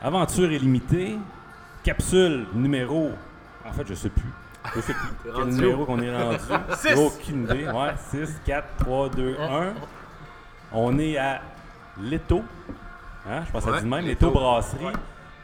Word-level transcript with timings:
Aventure 0.00 0.52
illimitée, 0.52 1.18
capsule 1.82 2.46
numéro. 2.54 3.10
En 3.66 3.72
fait, 3.72 3.86
je 3.88 3.94
sais 3.94 4.10
plus. 4.10 4.30
Je 4.76 4.80
sais 4.80 4.92
plus 4.94 5.32
quel 5.34 5.44
numéro 5.46 5.84
qu'on 5.86 6.00
est 6.00 6.14
rendu. 6.16 6.38
Aucune 6.96 7.44
idée. 7.44 7.66
Ouais, 7.68 7.94
6, 8.10 8.40
4, 8.44 8.66
3, 8.78 9.08
2, 9.10 9.36
1. 9.40 9.74
On 10.72 10.98
est 10.98 11.16
à 11.16 11.40
Leto. 12.00 12.42
Hein, 13.28 13.42
je 13.46 13.50
pense 13.52 13.66
à 13.66 13.70
Ouais, 13.72 13.80
dit 13.80 13.86
même. 13.86 14.06
Leto. 14.06 14.30
Brasserie. 14.30 14.84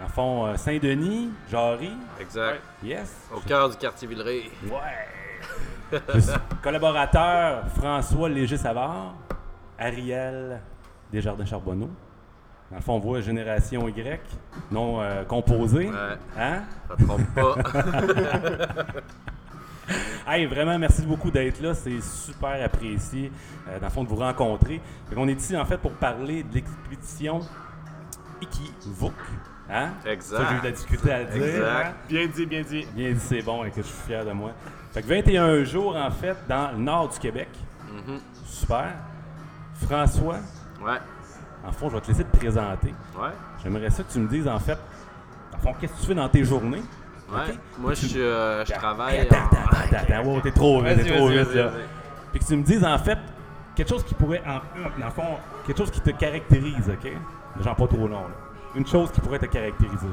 En 0.03 0.09
fond, 0.09 0.47
euh, 0.47 0.57
Saint-Denis, 0.57 1.31
Jarry. 1.51 1.93
Exact. 2.21 2.61
Yes. 2.83 3.29
Au 3.35 3.41
cœur 3.41 3.71
du 3.71 3.77
quartier 3.77 4.07
Villeray. 4.07 4.51
Ouais. 4.65 5.99
Je 6.15 6.19
suis 6.21 6.33
collaborateur 6.63 7.65
François 7.77 8.29
Léger-Savard, 8.29 9.15
Ariel 9.79 10.61
Desjardins 11.13 11.45
Charbonneau. 11.45 11.91
Dans 12.71 12.77
le 12.77 12.83
fond, 12.83 12.95
on 12.95 12.99
voit 12.99 13.21
Génération 13.21 13.87
Y, 13.89 14.21
non 14.73 15.01
euh, 15.01 15.25
composé. 15.25 15.89
Ouais, 15.89 16.19
Hein? 16.39 16.63
ça 16.89 16.97
te 16.97 17.05
trompe 17.05 17.35
pas. 17.35 17.55
Hey, 20.27 20.47
vraiment, 20.47 20.79
merci 20.79 21.03
beaucoup 21.03 21.31
d'être 21.31 21.61
là. 21.61 21.75
C'est 21.75 22.01
super 22.01 22.57
apprécié, 22.65 23.31
euh, 23.69 23.79
dans 23.79 23.87
le 23.87 23.93
fond, 23.93 24.03
de 24.03 24.09
vous 24.09 24.17
rencontrer. 24.17 24.81
Fait 25.11 25.15
on 25.19 25.29
est 25.29 25.35
ici, 25.39 25.55
en 25.55 25.65
fait, 25.67 25.77
pour 25.77 25.93
parler 25.93 26.43
de 26.43 26.55
l'expédition 26.55 27.41
Ikivuk. 28.41 29.13
Hein? 29.71 29.91
Exact. 30.07 30.39
Ça, 30.43 30.47
j'ai 30.49 30.57
eu 30.57 30.61
de 30.61 30.65
la 30.65 30.71
difficulté 30.73 31.13
à 31.13 31.19
le 31.21 31.25
dire. 31.27 31.45
Exact. 31.45 31.87
hein? 31.87 31.93
Bien 32.09 32.27
dit, 32.27 32.47
bien 32.47 32.63
dit. 32.63 32.87
Bien 32.95 33.13
dit, 33.13 33.21
c'est 33.21 33.43
bon, 33.43 33.65
et 33.65 33.71
que 33.71 33.83
je 33.83 33.87
suis 33.87 34.03
fier 34.07 34.25
de 34.25 34.33
moi. 34.33 34.53
Fait 34.93 35.03
que 35.03 35.07
21 35.09 35.65
jours, 35.65 35.95
en 35.97 36.11
fait, 36.11 36.37
dans 36.49 36.71
le 36.73 36.79
nord 36.79 37.11
du 37.11 37.19
Québec. 37.19 37.49
Mhm. 37.93 38.21
Super. 38.47 38.95
François, 39.83 40.37
Ouais, 40.83 40.99
en 41.67 41.73
fond, 41.73 41.89
je 41.89 41.95
vais 41.95 42.01
te 42.01 42.09
laisser 42.09 42.25
te 42.25 42.37
présenter. 42.37 42.95
ouais, 43.19 43.29
J'aimerais 43.63 43.91
ça 43.91 44.03
que 44.03 44.13
tu 44.13 44.19
me 44.19 44.29
dises, 44.29 44.47
en 44.49 44.59
fait, 44.59 44.79
en 45.55 45.59
fond, 45.59 45.75
qu'est-ce 45.81 45.93
que 45.95 46.01
tu 46.01 46.07
fais 46.07 46.15
dans 46.15 46.29
tes 46.29 46.45
journées? 46.45 46.83
ouais. 47.33 47.55
Moi, 47.79 47.95
je, 47.95 48.19
euh, 48.19 48.65
je 48.65 48.73
travaille. 48.73 49.21
Attends, 49.21 49.37
en- 49.37 49.47
attends, 49.47 49.79
attends, 49.97 49.97
attends, 50.15 50.29
wow, 50.29 50.41
t'es 50.41 50.51
trop 50.53 50.83
vite, 50.83 51.03
t'es 51.05 51.17
trop 51.17 51.29
vite, 51.29 51.55
là. 51.55 51.71
Puis 52.33 52.41
que 52.41 52.45
tu 52.47 52.57
me 52.57 52.63
dises, 52.63 52.85
en 52.85 52.99
fait, 52.99 53.19
quelque 53.75 53.89
chose 53.89 54.05
qui 54.05 54.15
pourrait, 54.15 54.43
en, 54.47 54.61
dans 55.01 55.07
le 55.07 55.11
fond, 55.13 55.37
quelque 55.67 55.79
chose 55.79 55.91
qui 55.91 56.01
te 56.01 56.11
caractérise, 56.11 56.89
OK? 56.91 57.13
Genre 57.63 57.77
pas 57.77 57.87
trop 57.87 58.09
long, 58.09 58.23
là. 58.23 58.35
Une 58.75 58.87
chose 58.87 59.11
qui 59.13 59.21
pourrait 59.21 59.39
te 59.39 59.47
caractériser. 59.47 60.07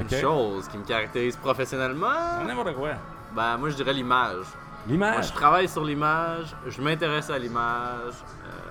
Une 0.00 0.10
chose 0.10 0.66
qui 0.66 0.76
me 0.78 0.84
caractérise 0.84 1.36
professionnellement, 1.36 2.42
N'importe 2.44 2.74
quoi. 2.74 2.90
ben 3.34 3.56
moi 3.56 3.70
je 3.70 3.76
dirais 3.76 3.92
l'image. 3.92 4.34
Moi 4.38 4.44
L'image. 4.88 5.28
je 5.28 5.32
travaille 5.32 5.68
sur 5.68 5.84
l'image, 5.84 6.54
je 6.66 6.82
m'intéresse 6.82 7.30
à 7.30 7.38
l'image. 7.38 8.14
Euh, 8.44 8.65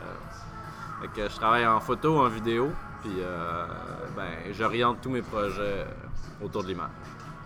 fait 1.06 1.22
que 1.22 1.30
je 1.30 1.36
travaille 1.36 1.66
en 1.68 1.80
photo, 1.80 2.20
en 2.20 2.30
vidéo, 2.30 2.72
puis 3.02 3.12
euh, 3.20 3.66
ben 4.16 4.54
j'oriente 4.54 5.02
tous 5.02 5.10
mes 5.10 5.22
projets 5.22 5.86
autour 6.42 6.64
de 6.64 6.70
l'image. 6.70 6.90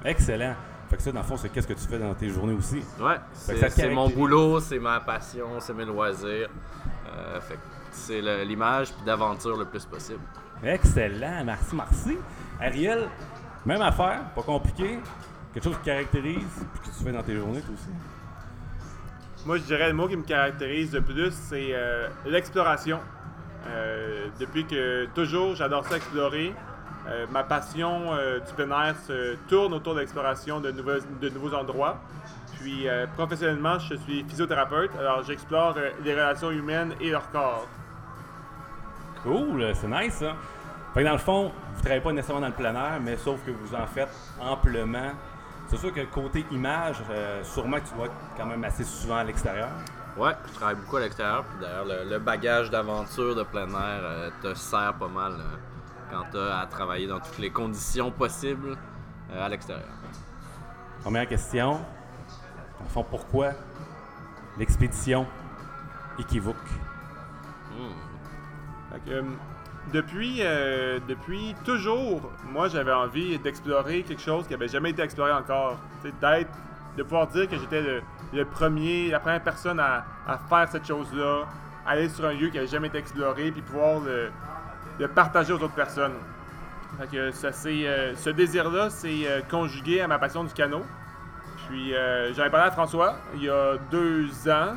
Excellent. 0.05 0.55
Fait 0.89 0.97
que 0.97 1.01
ça, 1.03 1.11
dans 1.11 1.19
le 1.19 1.25
fond, 1.25 1.37
c'est 1.37 1.49
qu'est-ce 1.49 1.67
que 1.67 1.73
tu 1.73 1.87
fais 1.87 1.99
dans 1.99 2.13
tes 2.13 2.29
journées 2.29 2.53
aussi. 2.53 2.81
Ouais, 2.99 3.17
c'est 3.33 3.57
ça 3.57 3.67
te 3.67 3.73
c'est 3.73 3.89
mon 3.89 4.09
boulot, 4.09 4.59
c'est 4.59 4.79
ma 4.79 4.99
passion, 5.01 5.59
c'est 5.59 5.73
mes 5.73 5.85
loisirs. 5.85 6.49
Euh, 7.07 7.41
fait 7.41 7.55
que 7.55 7.59
c'est 7.91 8.21
l'image 8.45 8.91
puis 8.93 9.03
d'aventure 9.05 9.57
le 9.57 9.65
plus 9.65 9.85
possible. 9.85 10.21
Excellent. 10.63 11.43
Merci, 11.45 11.75
merci. 11.75 12.17
Ariel, 12.59 13.07
même 13.65 13.81
affaire, 13.81 14.21
pas 14.35 14.41
compliqué. 14.41 14.99
Quelque 15.53 15.63
chose 15.63 15.75
qui 15.75 15.81
te 15.81 15.85
caractérise, 15.85 16.65
puis 16.73 16.89
que 16.89 16.97
tu 16.97 17.03
fais 17.03 17.11
dans 17.11 17.23
tes 17.23 17.35
journées, 17.35 17.61
toi 17.61 17.73
aussi. 17.73 17.89
Moi, 19.45 19.57
je 19.57 19.63
dirais 19.63 19.87
le 19.87 19.93
mot 19.93 20.07
qui 20.07 20.17
me 20.17 20.23
caractérise 20.23 20.93
le 20.93 21.01
plus, 21.01 21.31
c'est 21.31 21.69
euh, 21.71 22.07
l'exploration. 22.25 22.99
Euh, 23.67 24.27
depuis 24.39 24.65
que 24.65 25.05
toujours, 25.13 25.55
j'adore 25.55 25.85
ça 25.87 25.97
explorer. 25.97 26.53
Euh, 27.07 27.25
ma 27.31 27.43
passion 27.43 28.13
euh, 28.13 28.39
du 28.39 28.53
plein 28.53 28.69
air 28.87 28.95
se 29.07 29.35
tourne 29.47 29.73
autour 29.73 29.95
de 29.95 29.99
l'exploration 29.99 30.59
de, 30.59 30.71
nouveaux- 30.71 31.53
endroits. 31.53 31.97
Puis, 32.59 32.87
professionnellement, 33.15 33.79
je 33.79 33.95
suis 33.95 34.23
physiothérapeute. 34.27 34.91
Alors, 34.99 35.23
j'explore 35.23 35.77
les 36.03 36.13
relations 36.13 36.51
humaines 36.51 36.93
et 36.99 37.09
leur 37.09 37.31
corps. 37.31 37.65
Cool, 39.23 39.71
c'est 39.75 39.87
nice 39.87 40.15
ça. 40.15 40.33
Fait 40.93 41.01
que 41.01 41.05
dans 41.05 41.13
le 41.13 41.19
fond, 41.19 41.51
vous 41.73 41.79
travaillez 41.81 42.01
pas 42.01 42.11
nécessairement 42.11 42.41
dans 42.41 42.47
le 42.47 42.53
plein 42.53 42.73
air, 42.75 42.99
mais 43.01 43.15
sauf 43.15 43.39
que 43.45 43.51
vous 43.51 43.75
en 43.75 43.85
faites 43.87 44.09
amplement. 44.41 45.11
C'est 45.67 45.77
sûr 45.77 45.93
que 45.93 46.01
côté 46.01 46.45
image, 46.51 46.97
sûrement 47.43 47.77
que 47.77 47.87
tu 47.87 47.93
dois 47.95 48.07
être 48.07 48.13
quand 48.35 48.45
même 48.45 48.63
assez 48.65 48.83
souvent 48.83 49.17
à 49.17 49.23
l'extérieur. 49.23 49.69
Ouais, 50.19 50.33
je 50.47 50.53
travaille 50.53 50.75
beaucoup 50.75 50.97
à 50.97 50.99
l'extérieur. 50.99 51.45
Puis 51.45 51.59
d'ailleurs, 51.61 51.85
le, 51.85 52.09
le 52.09 52.19
bagage 52.19 52.69
d'aventure 52.69 53.35
de 53.35 53.43
plein 53.43 53.69
air 53.69 54.01
euh, 54.03 54.29
te 54.41 54.53
sert 54.53 54.93
pas 54.95 55.07
mal 55.07 55.31
euh, 55.33 55.55
quand 56.11 56.25
tu 56.31 56.37
as 56.37 56.59
à 56.59 56.65
travailler 56.65 57.07
dans 57.07 57.19
toutes 57.21 57.37
les 57.37 57.49
conditions 57.51 58.11
possibles 58.11 58.77
euh, 59.31 59.45
à 59.45 59.47
l'extérieur. 59.47 59.87
Première 61.01 61.27
question. 61.27 61.79
Fond, 62.89 63.05
pourquoi 63.09 63.51
l'expédition 64.57 65.25
Ikivuk? 66.17 66.57
Fait 68.91 68.99
que, 69.05 69.11
euh, 69.11 69.23
depuis, 69.93 70.39
euh, 70.41 70.99
depuis 71.07 71.55
toujours, 71.63 72.29
moi 72.51 72.67
j'avais 72.67 72.91
envie 72.91 73.39
d'explorer 73.39 74.03
quelque 74.03 74.21
chose 74.21 74.47
qui 74.47 74.53
avait 74.53 74.67
jamais 74.67 74.89
été 74.89 75.01
exploré 75.01 75.31
encore. 75.31 75.77
Tu 76.01 76.09
sais, 76.09 76.15
D'être, 76.19 76.51
de 76.99 77.03
pouvoir 77.03 77.27
dire 77.27 77.47
que 77.47 77.57
j'étais 77.57 77.81
le, 78.33 78.45
premier, 78.45 79.09
la 79.09 79.21
première 79.21 79.41
personne 79.41 79.79
à, 79.79 80.03
faire 80.49 80.67
cette 80.69 80.85
chose-là, 80.85 81.45
aller 81.87 82.09
sur 82.09 82.25
un 82.25 82.33
lieu 82.33 82.49
qui 82.49 82.57
avait 82.57 82.67
jamais 82.67 82.89
été 82.89 82.97
exploré, 82.97 83.51
puis 83.51 83.61
pouvoir 83.61 84.01
le, 84.01 85.07
partager 85.07 85.53
aux 85.53 85.63
autres 85.63 85.73
personnes. 85.73 86.15
Fait 86.99 87.07
que 87.07 87.31
ça, 87.31 87.53
c'est, 87.53 87.87
euh, 87.87 88.15
ce 88.15 88.29
désir-là 88.29 88.89
s'est 88.89 89.25
euh, 89.25 89.41
conjugué 89.49 90.01
à 90.01 90.07
ma 90.07 90.19
passion 90.19 90.43
du 90.43 90.53
canot. 90.53 90.83
Puis 91.67 91.95
euh, 91.95 92.33
j'en 92.33 92.45
ai 92.45 92.49
parlé 92.49 92.67
à 92.67 92.71
François 92.71 93.15
il 93.35 93.43
y 93.43 93.49
a 93.49 93.77
deux 93.91 94.27
ans. 94.49 94.73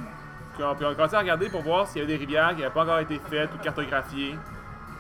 Puis 0.55 0.63
on, 0.63 0.71
a 0.71 0.95
commencé 0.95 1.17
à 1.17 1.21
regarder 1.21 1.49
pour 1.49 1.63
voir 1.63 1.89
s'il 1.89 2.03
y 2.03 2.05
avait 2.05 2.13
des 2.13 2.19
rivières 2.19 2.51
qui 2.51 2.61
n'avaient 2.61 2.73
pas 2.73 2.83
encore 2.83 2.99
été 3.01 3.19
faites 3.31 3.51
ou 3.55 3.59
cartographiées. 3.59 4.37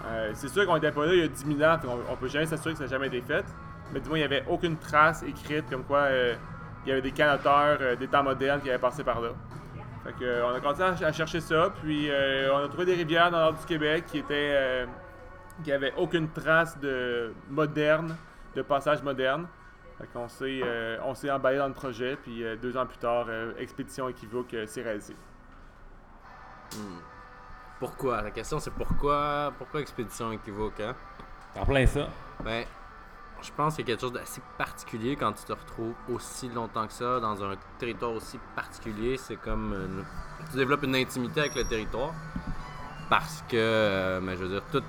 Euh, 0.06 0.31
c'est 0.34 0.49
sûr 0.49 0.66
qu'on 0.66 0.75
n'était 0.75 0.91
pas 0.91 1.06
là 1.06 1.15
il 1.15 1.21
y 1.21 1.25
a 1.25 1.28
10 1.28 1.56
000 1.59 1.71
ans, 1.71 1.77
on, 1.87 2.12
on 2.12 2.16
peut 2.16 2.28
jamais 2.28 2.47
s'assurer 2.47 2.72
que 2.72 2.78
ça 2.78 2.84
n'a 2.84 2.91
jamais 2.91 3.06
été 3.06 3.21
fait. 3.21 3.44
Mais 3.93 4.00
du 4.00 4.09
moins, 4.09 4.19
il 4.19 4.22
n'y 4.22 4.25
avait 4.25 4.44
aucune 4.49 4.77
trace 4.77 5.22
écrite 5.22 5.69
comme 5.69 5.84
quoi 5.84 5.99
euh, 5.99 6.34
il 6.84 6.88
y 6.88 6.93
avait 6.93 7.03
des 7.03 7.12
canoteurs 7.12 7.78
euh, 7.81 7.97
des 7.97 8.09
temps 8.09 8.22
modernes 8.22 8.60
qui 8.60 8.70
avaient 8.70 8.78
passé 8.78 9.04
par 9.04 9.20
là. 9.20 9.31
Fait 10.04 10.12
que, 10.15 10.25
euh, 10.25 10.47
on 10.47 10.54
a 10.54 10.60
commencé 10.60 10.82
à, 10.82 11.06
à 11.06 11.12
chercher 11.12 11.41
ça, 11.41 11.70
puis 11.81 12.10
euh, 12.10 12.53
on 12.53 12.65
a 12.65 12.69
trouvé 12.69 12.84
des 12.87 12.94
rivières 12.94 13.31
dans 13.31 13.38
le 13.38 13.44
nord 13.44 13.54
du 13.54 13.66
Québec 13.66 14.04
qui 14.06 14.19
étaient 14.19 14.53
euh, 14.54 14.87
qui 15.62 15.70
avaient 15.70 15.93
aucune 15.97 16.28
trace 16.31 16.78
de 16.81 17.32
moderne, 17.48 18.16
de 18.56 18.62
passage 18.62 19.03
moderne. 19.03 19.47
Fait 19.98 20.06
qu'on 20.12 20.28
s'est 20.28 20.60
euh, 20.65 20.98
on 21.04 21.15
s'est 21.15 21.31
emballé 21.31 21.59
dans 21.59 21.69
le 21.69 21.75
projet, 21.75 22.16
puis 22.16 22.43
euh, 22.43 22.56
deux 22.56 22.76
ans 22.76 22.87
plus 22.87 22.99
tard, 22.99 23.26
euh, 23.28 23.53
Expédition 23.59 24.09
Équivoque 24.09 24.54
euh, 24.54 24.66
s'est 24.66 24.82
réalisée. 24.82 25.16
Pourquoi? 27.78 28.22
La 28.22 28.31
question 28.31 28.59
c'est 28.59 28.72
pourquoi 28.72 29.53
Pourquoi 29.59 29.81
Expédition 29.81 30.32
équivoque 30.32 30.81
hein? 30.81 30.94
En 31.54 31.66
plein 31.66 31.87
ça. 31.87 32.09
Ben, 32.43 32.64
je 33.43 33.51
pense 33.57 33.75
qu'il 33.75 33.87
y 33.87 33.91
a 33.91 33.93
quelque 33.93 34.01
chose 34.01 34.13
d'assez 34.13 34.41
particulier 34.57 35.17
quand 35.17 35.33
tu 35.33 35.45
te 35.45 35.53
retrouves 35.53 35.95
aussi 36.13 36.49
longtemps 36.49 36.87
que 36.87 36.93
ça 36.93 37.21
dans 37.21 37.43
un 37.43 37.57
territoire 37.79 38.13
aussi 38.13 38.39
particulier. 38.55 39.17
C'est 39.17 39.37
comme 39.37 40.05
tu 40.51 40.57
développes 40.57 40.85
une 40.85 40.97
intimité 40.97 41.41
avec 41.41 41.55
le 41.55 41.65
territoire 41.65 42.13
parce 43.13 43.45
que, 43.49 43.57
euh, 43.57 44.37
je 44.37 44.43
veux 44.43 44.49
dire, 44.49 44.63
tous 44.73 44.83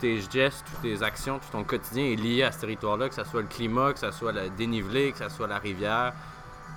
tes 0.00 0.20
gestes, 0.20 0.64
toutes 0.66 0.82
tes 0.82 1.02
actions, 1.04 1.38
tout 1.38 1.52
ton 1.52 1.62
quotidien 1.62 2.04
est 2.04 2.16
lié 2.16 2.42
à 2.42 2.50
ce 2.50 2.60
territoire-là, 2.60 3.08
que 3.08 3.14
ce 3.14 3.22
soit 3.22 3.42
le 3.42 3.46
climat, 3.46 3.92
que 3.92 4.00
ce 4.00 4.10
soit 4.10 4.32
le 4.32 4.50
dénivelé, 4.50 5.12
que 5.12 5.18
ce 5.18 5.28
soit 5.28 5.46
la 5.46 5.58
rivière. 5.58 6.14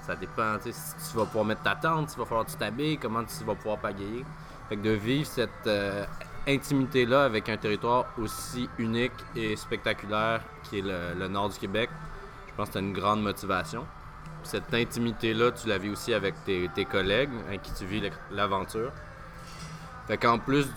Ça 0.05 0.15
dépend, 0.15 0.57
tu 0.57 0.71
sais, 0.71 0.79
si 0.99 1.11
tu 1.11 1.17
vas 1.17 1.25
pouvoir 1.25 1.45
mettre 1.45 1.63
ta 1.63 1.75
tente, 1.75 2.09
si 2.09 2.17
va 2.17 2.25
falloir 2.25 2.45
que 2.45 2.51
tu 2.51 2.57
t'habilles, 2.57 2.97
comment 2.97 3.23
tu 3.23 3.43
vas 3.43 3.55
pouvoir 3.55 3.79
pagayer. 3.79 4.23
Fait 4.69 4.77
que 4.77 4.81
de 4.81 4.91
vivre 4.91 5.27
cette 5.27 5.49
euh, 5.65 6.05
intimité-là 6.47 7.23
avec 7.25 7.49
un 7.49 7.57
territoire 7.57 8.05
aussi 8.17 8.69
unique 8.77 9.13
et 9.35 9.55
spectaculaire 9.55 10.41
qui 10.63 10.79
est 10.79 10.83
le, 10.83 11.27
nord 11.27 11.49
du 11.49 11.59
Québec, 11.59 11.89
je 12.47 12.53
pense 12.55 12.67
que 12.67 12.73
c'est 12.73 12.79
une 12.79 12.93
grande 12.93 13.21
motivation. 13.21 13.85
Cette 14.43 14.73
intimité-là, 14.73 15.51
tu 15.51 15.67
la 15.67 15.77
vis 15.77 15.89
aussi 15.89 16.13
avec 16.13 16.33
tes, 16.45 16.85
collègues 16.85 17.29
avec 17.47 17.61
qui 17.61 17.73
tu 17.73 17.85
vis 17.85 18.01
l'aventure. 18.31 18.91
Fait 20.07 20.17
qu'en 20.17 20.39
plus 20.39 20.67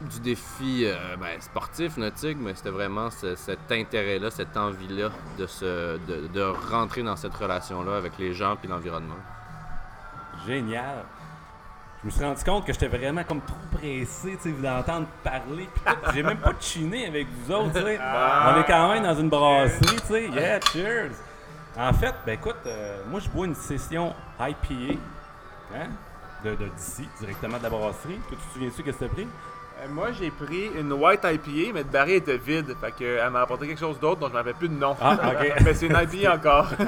du, 0.00 0.20
défi 0.20 0.84
euh, 0.84 1.16
ben, 1.16 1.40
sportif, 1.40 1.96
nautique, 1.96 2.36
mais 2.40 2.54
c'était 2.54 2.70
vraiment 2.70 3.10
ce- 3.10 3.36
cet 3.36 3.70
intérêt-là, 3.70 4.30
cette 4.30 4.56
envie-là 4.56 5.10
de, 5.38 6.70
rentrer 6.70 7.02
dans 7.02 7.16
cette 7.16 7.34
relation-là 7.34 7.96
avec 7.96 8.18
les 8.18 8.34
gens 8.34 8.56
puis 8.56 8.68
l'environnement. 8.68 9.14
Génial. 10.44 11.04
Je 12.04 12.08
me 12.08 12.10
suis 12.10 12.22
rendu 12.24 12.44
compte 12.44 12.66
que 12.66 12.72
j'étais 12.74 12.86
vraiment 12.88 13.24
comme 13.24 13.40
trop 13.40 13.56
pressé, 13.72 14.36
tu 14.42 14.50
sais, 14.50 14.62
d'entendre 14.62 15.06
parler. 15.22 15.66
Puis 15.74 15.82
tout. 15.86 16.10
J'ai 16.14 16.22
même 16.22 16.36
pas 16.36 16.52
chiné 16.60 17.06
avec 17.06 17.26
vous 17.30 17.50
autres, 17.50 17.72
tu 17.72 17.78
sais. 17.80 17.98
On 17.98 18.60
est 18.60 18.64
quand 18.66 18.92
même 18.92 19.02
dans 19.04 19.14
une 19.14 19.30
brasserie, 19.30 19.96
tu 20.02 20.06
sais. 20.08 20.28
Yeah, 20.28 20.60
cheers. 20.70 21.12
En 21.78 21.94
fait, 21.94 22.14
ben 22.26 22.32
écoute, 22.34 22.56
euh, 22.66 23.00
moi 23.10 23.20
je 23.20 23.28
bois 23.30 23.46
une 23.46 23.54
session 23.54 24.12
IPA, 24.38 24.98
hein, 25.74 25.86
de 26.44 26.50
de- 26.50 26.68
d'ici, 26.76 27.08
directement 27.18 27.56
de 27.56 27.62
la 27.62 27.70
brasserie. 27.70 28.20
Toi, 28.28 28.36
tu 28.38 28.48
te 28.48 28.52
souviens-tu 28.52 28.82
que 28.82 28.92
c'était 28.92 29.08
pris? 29.08 29.26
Euh, 29.82 29.88
moi, 29.88 30.12
j'ai 30.12 30.30
pris 30.30 30.70
une 30.78 30.92
White 30.92 31.24
IPA, 31.24 31.72
mais 31.72 31.80
le 31.80 31.84
baril 31.90 32.14
était 32.16 32.36
vide. 32.36 32.76
Fait 32.82 32.92
que, 32.92 33.18
elle 33.24 33.30
m'a 33.30 33.40
apporté 33.40 33.66
quelque 33.66 33.80
chose 33.80 33.98
d'autre 33.98 34.20
dont 34.20 34.28
je 34.28 34.34
m'avais 34.34 34.52
plus 34.52 34.68
de 34.68 34.74
nom. 34.74 34.94
Ah, 35.00 35.14
ok. 35.32 35.52
mais 35.64 35.72
c'est 35.74 35.86
une 35.86 35.96
IPA 35.96 36.34
encore. 36.34 36.68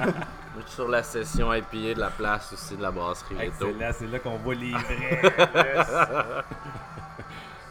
Moi, 0.57 0.63
je 0.65 0.71
suis 0.71 0.77
sur 0.77 0.89
la 0.89 1.03
session 1.03 1.53
IPA 1.53 1.93
de 1.97 2.01
la 2.01 2.09
place 2.09 2.51
aussi 2.55 2.79
de 2.79 2.83
la 2.83 2.91
brasserie 2.91 3.35
Leto. 3.35 3.69
Excellent, 3.69 3.91
c'est 3.93 4.07
là 4.07 4.19
qu'on 4.21 4.39
voit 4.39 4.55
les 4.55 4.73
vrais. 4.73 5.21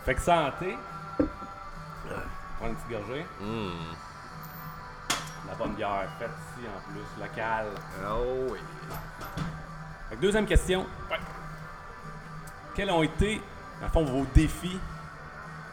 Fait 0.06 0.14
que 0.14 0.22
santé. 0.22 0.78
Prends 1.18 2.68
une 2.68 2.76
petite 2.76 2.92
gorgée. 2.92 3.26
Hmm. 3.42 3.96
La 5.48 5.56
bonne 5.56 5.74
bière, 5.74 6.08
faite 6.20 6.30
ici 6.30 6.68
en 6.68 6.92
plus, 6.92 7.24
locale. 7.24 7.70
Oh 8.08 8.52
oui. 8.52 8.60
Fait 10.10 10.16
que 10.18 10.22
deuxième 10.22 10.46
question. 10.46 10.82
Ouais. 11.10 11.18
Quels 12.76 12.92
ont 12.92 13.02
été, 13.02 13.42
le 13.82 13.88
fond, 13.88 14.06
vos 14.06 14.28
défis, 14.36 14.80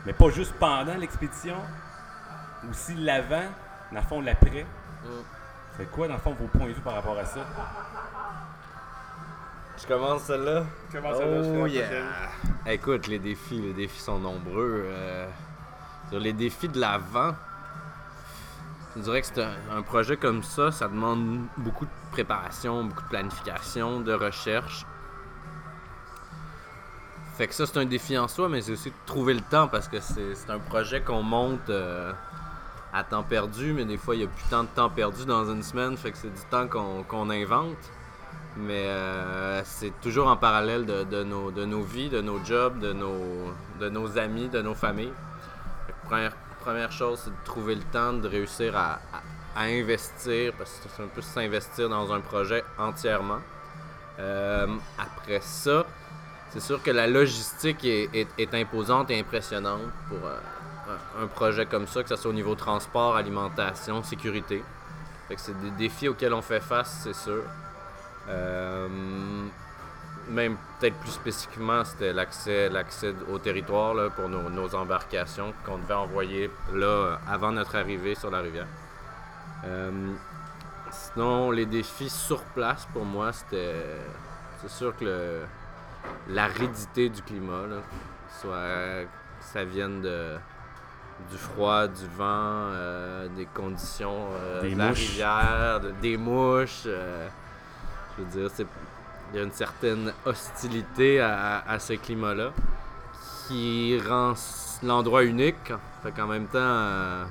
mais 0.06 0.14
pas 0.14 0.30
juste 0.30 0.54
pendant 0.54 0.94
l'expédition, 0.94 1.56
aussi 2.70 2.94
l'avant, 2.94 3.50
le 3.92 4.00
fond, 4.00 4.22
l'après? 4.22 4.64
Mm. 5.04 5.41
C'est 5.76 5.90
quoi, 5.90 6.06
dans 6.08 6.14
le 6.14 6.20
fond, 6.20 6.34
vos 6.34 6.46
points 6.46 6.66
de 6.68 6.72
vue 6.72 6.80
par 6.80 6.94
rapport 6.94 7.18
à 7.18 7.24
ça? 7.24 7.40
Je 9.80 9.86
commence 9.86 10.22
celle-là. 10.22 10.64
Je 10.92 10.98
fais 10.98 11.00
la 11.00 11.60
Oh 11.62 11.66
yeah. 11.66 11.88
Écoute, 12.66 13.06
les 13.08 13.18
défis, 13.18 13.60
les 13.60 13.72
défis 13.72 14.00
sont 14.00 14.18
nombreux. 14.18 14.84
euh, 14.86 15.26
sur 16.10 16.20
les 16.20 16.34
défis 16.34 16.68
de 16.68 16.78
l'avant, 16.78 17.34
je 18.94 19.00
dirais 19.00 19.22
que 19.22 19.26
c'est 19.28 19.42
un, 19.42 19.54
un 19.78 19.80
projet 19.80 20.18
comme 20.18 20.42
ça, 20.42 20.70
ça 20.70 20.86
demande 20.86 21.46
beaucoup 21.56 21.86
de 21.86 21.90
préparation, 22.10 22.84
beaucoup 22.84 23.02
de 23.02 23.08
planification, 23.08 24.00
de 24.00 24.12
recherche. 24.12 24.84
Fait 27.38 27.48
que 27.48 27.54
ça, 27.54 27.64
c'est 27.64 27.78
un 27.78 27.86
défi 27.86 28.18
en 28.18 28.28
soi, 28.28 28.50
mais 28.50 28.60
c'est 28.60 28.72
aussi 28.72 28.90
de 28.90 28.94
trouver 29.06 29.32
le 29.32 29.40
temps 29.40 29.68
parce 29.68 29.88
que 29.88 30.00
c'est 30.00 30.34
c'est 30.34 30.50
un 30.50 30.58
projet 30.58 31.00
qu'on 31.00 31.22
monte 31.22 31.70
euh, 31.70 32.12
à 32.92 33.04
temps 33.04 33.22
perdu, 33.22 33.72
mais 33.72 33.84
des 33.84 33.96
fois, 33.96 34.14
il 34.14 34.18
n'y 34.18 34.24
a 34.24 34.28
plus 34.28 34.44
tant 34.50 34.64
de 34.64 34.68
temps 34.68 34.90
perdu 34.90 35.24
dans 35.24 35.50
une 35.50 35.62
semaine, 35.62 35.96
fait 35.96 36.12
que 36.12 36.18
c'est 36.18 36.32
du 36.34 36.42
temps 36.50 36.66
qu'on 36.68 37.30
invente. 37.30 37.76
Mais 38.56 38.84
euh, 38.86 39.62
c'est 39.64 39.98
toujours 40.02 40.28
en 40.28 40.36
parallèle 40.36 40.84
de, 40.84 41.04
de 41.04 41.22
nos, 41.24 41.50
de 41.50 41.64
nos 41.64 41.82
vies, 41.82 42.10
de 42.10 42.20
nos 42.20 42.44
jobs, 42.44 42.78
de 42.80 42.92
nos, 42.92 43.50
de 43.80 43.88
nos 43.88 44.18
amis, 44.18 44.48
de 44.48 44.60
nos 44.60 44.74
familles. 44.74 45.12
Première, 46.04 46.34
première 46.60 46.92
chose, 46.92 47.20
c'est 47.24 47.30
de 47.30 47.44
trouver 47.44 47.74
le 47.76 47.82
temps 47.82 48.12
de 48.12 48.28
réussir 48.28 48.76
à, 48.76 49.00
à- 49.56 49.62
investir, 49.62 50.52
parce 50.58 50.70
que 50.80 50.88
c'est 50.94 51.02
un 51.02 51.08
peu 51.08 51.20
s'investir 51.22 51.88
dans 51.88 52.12
un 52.12 52.20
projet 52.20 52.62
entièrement. 52.78 53.38
Euh, 54.18 54.66
après 54.98 55.40
ça, 55.40 55.86
c'est 56.50 56.60
sûr 56.60 56.82
que 56.82 56.90
la 56.90 57.06
logistique 57.06 57.84
est, 57.84 58.10
est- 58.14 58.28
est 58.38 58.54
imposante 58.54 59.10
et 59.10 59.18
impressionnante 59.18 59.80
pour 60.08 60.18
euh, 60.26 60.36
un, 61.18 61.26
projet 61.26 61.66
comme 61.66 61.86
ça, 61.86 62.02
que 62.02 62.08
ce 62.08 62.16
soit 62.16 62.30
au 62.30 62.34
niveau 62.34 62.54
transport, 62.54 63.16
alimentation, 63.16 64.02
sécurité. 64.02 64.62
C'est 65.36 65.58
des 65.60 65.70
défis 65.70 66.08
auxquels 66.08 66.34
on 66.34 66.42
fait 66.42 66.60
face, 66.60 67.00
c'est 67.04 67.14
sûr. 67.14 67.42
Euh, 68.28 68.88
même 70.28 70.56
peut-être 70.78 70.96
plus 70.96 71.10
spécifiquement, 71.10 71.84
c'était 71.84 72.12
l'accès, 72.12 72.68
l'accès 72.68 73.14
au 73.30 73.38
territoire 73.38 73.94
là, 73.94 74.10
pour 74.10 74.28
nos, 74.28 74.74
embarcations 74.74 75.52
qu'on 75.64 75.78
devait 75.78 75.94
envoyer 75.94 76.50
là 76.72 76.86
euh, 76.86 77.16
avant 77.28 77.50
notre 77.52 77.76
arrivée 77.76 78.14
sur 78.14 78.30
la 78.30 78.40
rivière. 78.40 78.66
Euh, 79.64 80.12
sinon, 80.90 81.50
les 81.50 81.66
défis 81.66 82.10
sur 82.10 82.42
place 82.42 82.86
pour 82.92 83.04
moi, 83.04 83.32
c'était. 83.32 83.96
C'est 84.60 84.70
sûr 84.70 84.96
que 84.96 85.40
l'aridité 86.28 87.08
du 87.08 87.20
climat, 87.22 87.64
soit 88.40 89.06
ça 89.40 89.64
vienne 89.64 90.02
de, 90.02 90.36
du 91.30 91.36
froid, 91.38 91.86
du 91.86 92.06
vent, 92.16 92.24
euh, 92.26 93.28
des 93.36 93.46
conditions 93.46 94.28
euh, 94.34 94.62
Des 94.62 94.72
de 94.74 94.78
la 94.78 94.88
mouches. 94.88 94.98
rivière, 94.98 95.80
de- 95.80 95.90
des 96.02 96.16
mouches. 96.16 96.82
euh, 96.86 97.28
je 98.18 98.22
veux 98.24 98.30
dire, 98.42 98.50
c'est- 98.52 98.66
il 99.32 99.36
y 99.38 99.40
a 99.40 99.44
une 99.44 99.52
certaine 99.52 100.12
hostilité 100.26 101.20
à, 101.20 101.62
à 101.66 101.78
ce 101.78 101.94
climat-là 101.94 102.50
qui 103.48 103.98
rend 104.06 104.34
l'endroit 104.82 105.22
unique. 105.24 105.72
Fait 106.02 106.10
qu'en 106.12 106.26
même 106.26 106.46
temps, 106.48 107.26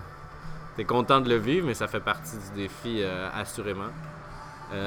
t'es 0.76 0.86
content 0.86 1.22
de 1.22 1.30
le 1.30 1.36
vivre, 1.36 1.68
mais 1.68 1.74
ça 1.74 1.88
fait 1.88 2.00
partie 2.00 2.38
du 2.38 2.62
défi, 2.64 3.04
assurément. 3.36 3.92
Il 4.72 4.78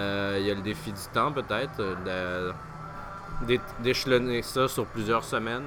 y 0.43 0.51
a 0.51 0.55
le 0.55 0.63
défi 0.63 0.91
du 0.93 1.01
temps, 1.13 1.31
peut-être, 1.31 1.81
d'échelonner 3.81 4.43
ça 4.43 4.69
sur 4.69 4.87
plusieurs 4.87 5.25
semaines. 5.25 5.65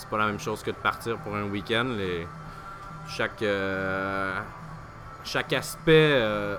C'est 0.00 0.08
pas 0.08 0.16
la 0.16 0.26
même 0.26 0.40
chose 0.40 0.62
que 0.62 0.70
de 0.70 0.76
partir 0.76 1.18
pour 1.18 1.36
un 1.36 1.44
week-end. 1.44 1.84
Les- 1.96 2.26
chaque, 3.06 3.42
euh, 3.42 4.32
chaque 5.24 5.52
aspect 5.52 6.12
euh, 6.14 6.56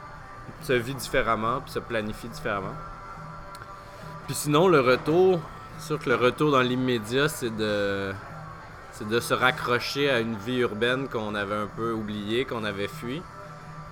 se 0.61 0.73
vit 0.73 0.93
différemment, 0.93 1.59
puis 1.61 1.71
se 1.71 1.79
planifie 1.79 2.27
différemment. 2.27 2.75
Puis 4.27 4.35
sinon, 4.35 4.67
le 4.67 4.79
retour, 4.79 5.39
c'est 5.79 5.87
sûr 5.87 5.99
que 5.99 6.07
le 6.09 6.15
retour 6.15 6.51
dans 6.51 6.61
l'immédiat, 6.61 7.27
c'est 7.29 7.49
de, 7.49 8.13
c'est 8.91 9.07
de 9.07 9.19
se 9.19 9.33
raccrocher 9.33 10.11
à 10.11 10.19
une 10.19 10.35
vie 10.35 10.59
urbaine 10.59 11.07
qu'on 11.07 11.33
avait 11.33 11.55
un 11.55 11.67
peu 11.67 11.93
oubliée, 11.93 12.45
qu'on 12.45 12.63
avait 12.63 12.87
fui. 12.87 13.23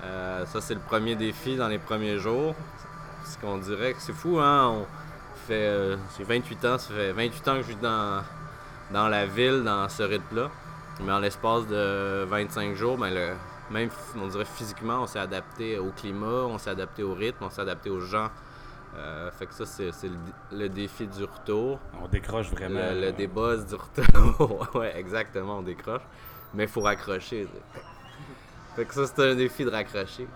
Euh, 0.04 0.46
ça, 0.46 0.62
c'est 0.62 0.76
le 0.76 0.80
premier 0.80 1.16
défi 1.16 1.56
dans 1.56 1.68
les 1.70 1.80
premiers 1.80 2.20
jours. 2.20 2.54
Ce 3.26 3.38
qu'on 3.40 3.58
dirait 3.58 3.94
que 3.94 4.02
c'est 4.02 4.14
fou, 4.14 4.40
hein? 4.40 4.68
On 4.70 4.86
fait, 5.48 5.98
j'ai 6.18 6.24
28 6.24 6.66
ans, 6.66 6.78
ça 6.78 6.94
fait 6.94 7.12
28 7.14 7.48
ans 7.48 7.56
que 7.56 7.62
je 7.64 7.68
vis 7.70 7.76
dans, 7.78 8.22
dans 8.92 9.08
la 9.08 9.26
ville, 9.26 9.64
dans 9.64 9.88
ce 9.90 10.04
rythme-là. 10.04 10.50
Mais 11.02 11.12
en 11.12 11.20
l'espace 11.20 11.66
de 11.68 12.26
25 12.26 12.76
jours, 12.76 12.98
ben 12.98 13.14
le, 13.14 13.34
même, 13.72 13.90
on 14.22 14.28
dirait 14.28 14.46
physiquement, 14.46 15.02
on 15.04 15.08
s'est 15.08 15.20
adapté 15.20 15.78
au 15.78 15.92
climat, 15.92 16.26
on 16.48 16.58
s'est 16.58 16.72
adapté 16.72 17.04
au 17.04 17.14
rythme, 17.14 17.46
on 17.46 17.50
s'est 17.50 17.62
adapté 17.62 17.90
aux 17.90 18.02
gens. 18.02 18.30
Euh, 18.98 19.30
fait 19.32 19.46
que 19.46 19.54
ça, 19.54 19.66
c'est, 19.66 19.92
le, 20.04 20.18
le 20.58 20.68
défi 20.70 21.06
du 21.08 21.24
retour. 21.24 21.80
On 22.04 22.08
décroche 22.08 22.50
vraiment. 22.50 22.80
Le, 22.92 23.12
le 23.12 23.12
du 23.14 23.76
retour. 23.76 24.68
ouais, 24.76 24.98
exactement, 24.98 25.60
on 25.60 25.62
décroche. 25.62 26.02
Mais 26.54 26.64
il 26.64 26.70
faut 26.70 26.82
raccrocher. 26.82 27.48
Fait 28.76 28.86
que 28.86 28.94
ça, 28.94 29.06
c'est 29.06 29.22
un 29.32 29.36
défi 29.36 29.64
de 29.64 29.70
raccrocher. 29.70 30.28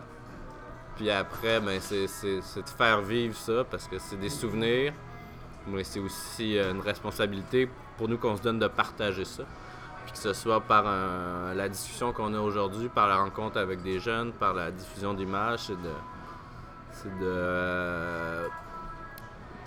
Puis 0.95 1.09
après, 1.09 1.59
ben, 1.59 1.79
c'est, 1.81 2.07
c'est- 2.07 2.41
c'est 2.41 2.61
de 2.61 2.69
faire 2.69 3.01
vivre 3.01 3.35
ça 3.35 3.63
parce 3.69 3.87
que 3.87 3.97
c'est 3.97 4.17
des 4.19 4.29
souvenirs. 4.29 4.93
Mais 5.67 5.83
c'est 5.83 5.99
aussi 5.99 6.57
euh, 6.57 6.71
une 6.71 6.81
responsabilité 6.81 7.67
pour 7.97 8.09
nous 8.09 8.17
qu'on 8.17 8.35
se 8.35 8.41
donne 8.41 8.59
de 8.59 8.67
partager 8.67 9.25
ça. 9.25 9.43
Puis 10.05 10.13
que 10.13 10.17
ce 10.17 10.33
soit 10.33 10.59
par 10.59 10.83
la 11.55 11.69
discussion 11.69 12.11
qu'on 12.11 12.33
a 12.33 12.39
aujourd'hui, 12.39 12.89
par 12.89 13.07
la 13.07 13.17
rencontre 13.17 13.57
avec 13.57 13.81
des 13.81 13.99
jeunes, 13.99 14.33
par 14.33 14.53
la 14.53 14.69
diffusion 14.69 15.13
d'images, 15.13 15.59
c'est 15.67 15.81
de, 15.81 15.91
c'est 16.93 17.19
de 17.19 17.25
euh, 17.25 18.47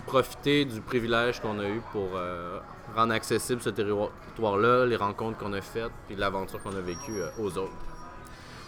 profiter 0.06 0.64
du 0.64 0.80
privilège 0.80 1.40
qu'on 1.40 1.58
a 1.58 1.68
eu 1.68 1.80
pour 1.92 2.10
euh, 2.14 2.58
rendre 2.94 3.12
accessible 3.12 3.60
ce 3.60 3.70
territoire-là, 3.70 4.86
les 4.86 4.96
rencontres 4.96 5.36
qu'on 5.38 5.52
a 5.52 5.60
faites, 5.60 5.90
puis 6.06 6.16
l'aventure 6.16 6.62
qu'on 6.62 6.76
a 6.76 6.80
vécue 6.80 7.20
euh, 7.20 7.28
aux 7.38 7.58
autres. 7.58 7.72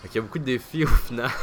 Qu'il 0.02 0.16
y 0.16 0.18
a 0.18 0.22
beaucoup 0.22 0.38
de 0.38 0.44
défis 0.44 0.84
au 0.84 0.88
final. 0.88 1.30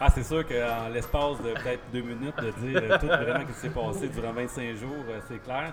Ah, 0.00 0.08
c'est 0.10 0.22
sûr 0.22 0.46
qu'en 0.46 0.88
l'espace 0.92 1.38
de 1.38 1.52
peut-être 1.54 1.82
deux 1.92 2.02
minutes, 2.02 2.36
de 2.36 2.50
dire 2.50 2.98
tout 3.00 3.06
vraiment 3.06 3.40
ce 3.40 3.52
qui 3.52 3.58
s'est 3.58 3.68
passé 3.70 4.08
durant 4.08 4.32
25 4.32 4.76
jours, 4.76 5.04
c'est 5.28 5.42
clair. 5.42 5.72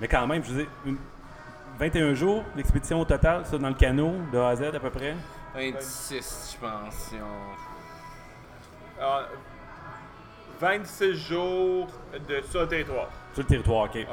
Mais 0.00 0.08
quand 0.08 0.26
même, 0.26 0.42
je 0.44 0.50
veux 0.52 0.62
dire, 0.62 0.70
une- 0.84 0.98
21 1.78 2.14
jours 2.14 2.42
d'expédition 2.54 3.00
au 3.00 3.04
total, 3.04 3.44
ça 3.46 3.58
dans 3.58 3.68
le 3.68 3.74
canot, 3.74 4.14
de 4.32 4.38
A 4.38 4.48
à 4.48 4.56
Z 4.56 4.62
à 4.74 4.80
peu 4.80 4.90
près? 4.90 5.14
26, 5.54 6.54
je 6.54 6.66
pense. 6.66 6.94
Si 6.94 7.14
on... 7.16 9.00
Alors, 9.02 9.22
26 10.60 11.14
jours 11.28 11.86
de 12.28 12.40
sur 12.48 12.60
le 12.62 12.68
territoire. 12.68 13.08
Sur 13.34 13.42
le 13.42 13.48
territoire, 13.48 13.84
ok. 13.84 14.06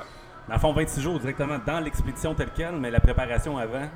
Dans 0.47 0.53
le 0.55 0.59
fond, 0.59 0.73
26 0.73 1.01
jours 1.01 1.19
directement 1.19 1.57
dans 1.65 1.79
l'expédition 1.79 2.33
telle 2.35 2.49
quelle, 2.53 2.75
mais 2.75 2.91
la 2.91 2.99
préparation 2.99 3.57
avant, 3.57 3.87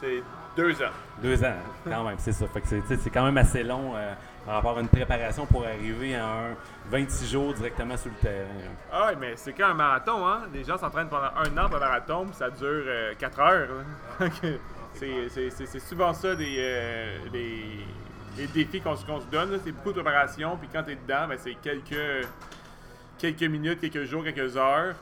C'est 0.00 0.22
deux 0.56 0.72
ans. 0.82 0.92
deux 1.20 1.42
ans, 1.42 1.48
hein, 1.48 1.90
quand 1.90 2.04
même, 2.04 2.16
c'est 2.18 2.32
ça. 2.32 2.46
Fait 2.46 2.60
que 2.60 2.68
c'est, 2.68 2.80
tu 2.82 2.86
sais, 2.88 2.96
c'est 2.96 3.10
quand 3.10 3.24
même 3.24 3.38
assez 3.38 3.64
long 3.64 3.92
euh, 3.96 4.14
à 4.46 4.56
une 4.80 4.88
préparation 4.88 5.46
pour 5.46 5.64
arriver 5.64 6.14
à 6.16 6.26
un 6.26 6.56
26 6.90 7.30
jours 7.32 7.54
directement 7.54 7.96
sur 7.96 8.10
le 8.10 8.16
terrain. 8.16 8.44
hein. 8.66 8.72
Ah 8.92 9.10
mais 9.18 9.32
c'est 9.36 9.52
quand 9.52 9.68
un 9.68 9.74
marathon, 9.74 10.26
hein? 10.26 10.42
Les 10.52 10.64
gens 10.64 10.76
s'entraînent 10.76 11.08
pendant 11.08 11.30
un 11.36 11.56
an 11.58 11.66
pour 11.68 11.76
un 11.76 11.80
marathon, 11.80 12.26
puis 12.26 12.34
ça 12.36 12.50
dure 12.50 12.84
4 13.18 13.40
heures. 13.40 13.68
là. 14.20 14.26
c'est, 14.94 15.78
souvent 15.80 16.12
ça 16.12 16.34
des, 16.34 16.56
euh, 16.58 17.18
défis 18.52 18.80
qu'on, 18.80 18.96
se- 18.96 19.04
donne. 19.30 19.58
C'est 19.64 19.72
beaucoup 19.72 19.92
de 19.92 20.00
puis 20.56 20.68
quand 20.72 20.82
tu 20.82 20.92
es 20.92 20.96
dedans, 20.96 21.26
ben, 21.28 21.38
c'est 21.38 21.54
quelques, 21.54 22.26
quelques 23.18 23.42
minutes, 23.42 23.80
quelques 23.80 24.04
jours, 24.04 24.22
quelques 24.24 24.56
heures. 24.56 24.94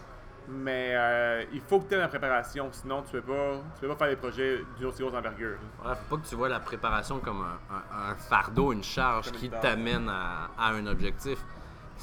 Mais 0.54 0.92
euh, 0.94 1.44
il 1.52 1.61
faut 1.61 1.80
que 1.80 1.88
tu 1.88 1.94
aies 1.94 1.99
la 1.99 2.09
préparation, 2.09 2.68
sinon 2.73 3.02
tu 3.02 3.12
peux 3.12 3.23
pas, 3.23 3.54
tu 3.75 3.80
peux 3.80 3.88
pas 3.88 3.97
faire 3.97 4.09
des 4.09 4.16
projets 4.16 4.61
d'une 4.76 4.87
aussi 4.87 5.02
grosse 5.02 5.14
envergure. 5.14 5.56
Ouais, 5.85 5.92
faut 6.09 6.16
pas 6.16 6.23
que 6.23 6.28
tu 6.28 6.35
vois 6.35 6.49
la 6.49 6.61
préparation 6.61 7.18
comme 7.21 7.42
un, 7.42 7.75
un- 7.75 8.11
un 8.12 8.14
fardeau, 8.16 8.73
une 8.73 8.82
charge 8.85 9.28
une 9.28 9.32
qui 9.35 9.49
t'amène 9.50 10.09
à, 10.09 10.50
à 10.59 10.71
un 10.73 10.87
objectif. 10.87 11.38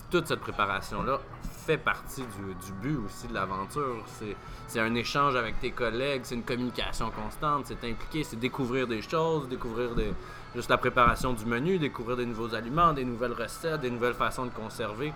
toute 0.09 0.27
cette 0.27 0.39
préparation-là 0.39 1.19
fait 1.65 1.77
partie 1.77 2.23
du, 2.23 2.55
du 2.55 2.71
but 2.81 2.97
aussi 3.05 3.27
de 3.27 3.33
l'aventure. 3.33 4.03
C'est, 4.07 4.35
c'est 4.67 4.79
un 4.79 4.95
échange 4.95 5.35
avec 5.35 5.59
tes 5.59 5.71
collègues, 5.71 6.21
c'est 6.23 6.35
une 6.35 6.43
communication 6.43 7.11
constante, 7.11 7.65
c'est 7.67 7.83
impliqué, 7.87 8.23
c'est 8.23 8.37
découvrir 8.39 8.87
des 8.87 9.01
choses, 9.01 9.47
découvrir 9.49 9.93
des, 9.93 10.11
juste 10.55 10.69
la 10.69 10.77
préparation 10.77 11.33
du 11.33 11.45
menu, 11.45 11.77
découvrir 11.77 12.17
des 12.17 12.25
nouveaux 12.25 12.55
aliments, 12.55 12.93
des 12.93 13.05
nouvelles 13.05 13.33
recettes, 13.33 13.81
des 13.81 13.91
nouvelles 13.91 14.15
façons 14.15 14.45
de 14.45 14.51
conserver. 14.51 15.13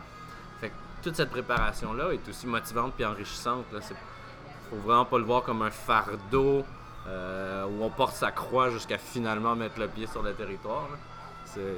Fait 0.59 0.69
que 0.69 0.73
toute 1.03 1.15
cette 1.15 1.29
préparation-là 1.29 2.11
est 2.13 2.27
aussi 2.27 2.47
motivante 2.47 2.93
puis 2.95 3.05
enrichissante. 3.05 3.65
Là. 3.71 3.79
C'est, 3.81 3.95
faut 4.69 4.77
vraiment 4.77 5.05
pas 5.05 5.17
le 5.17 5.25
voir 5.25 5.43
comme 5.43 5.61
un 5.61 5.69
fardeau 5.71 6.63
euh, 7.07 7.65
où 7.65 7.83
on 7.83 7.89
porte 7.89 8.15
sa 8.15 8.31
croix 8.31 8.69
jusqu'à 8.69 8.97
finalement 8.97 9.55
mettre 9.55 9.79
le 9.79 9.87
pied 9.87 10.07
sur 10.07 10.23
le 10.23 10.33
territoire. 10.33 10.87
C'est, 11.45 11.75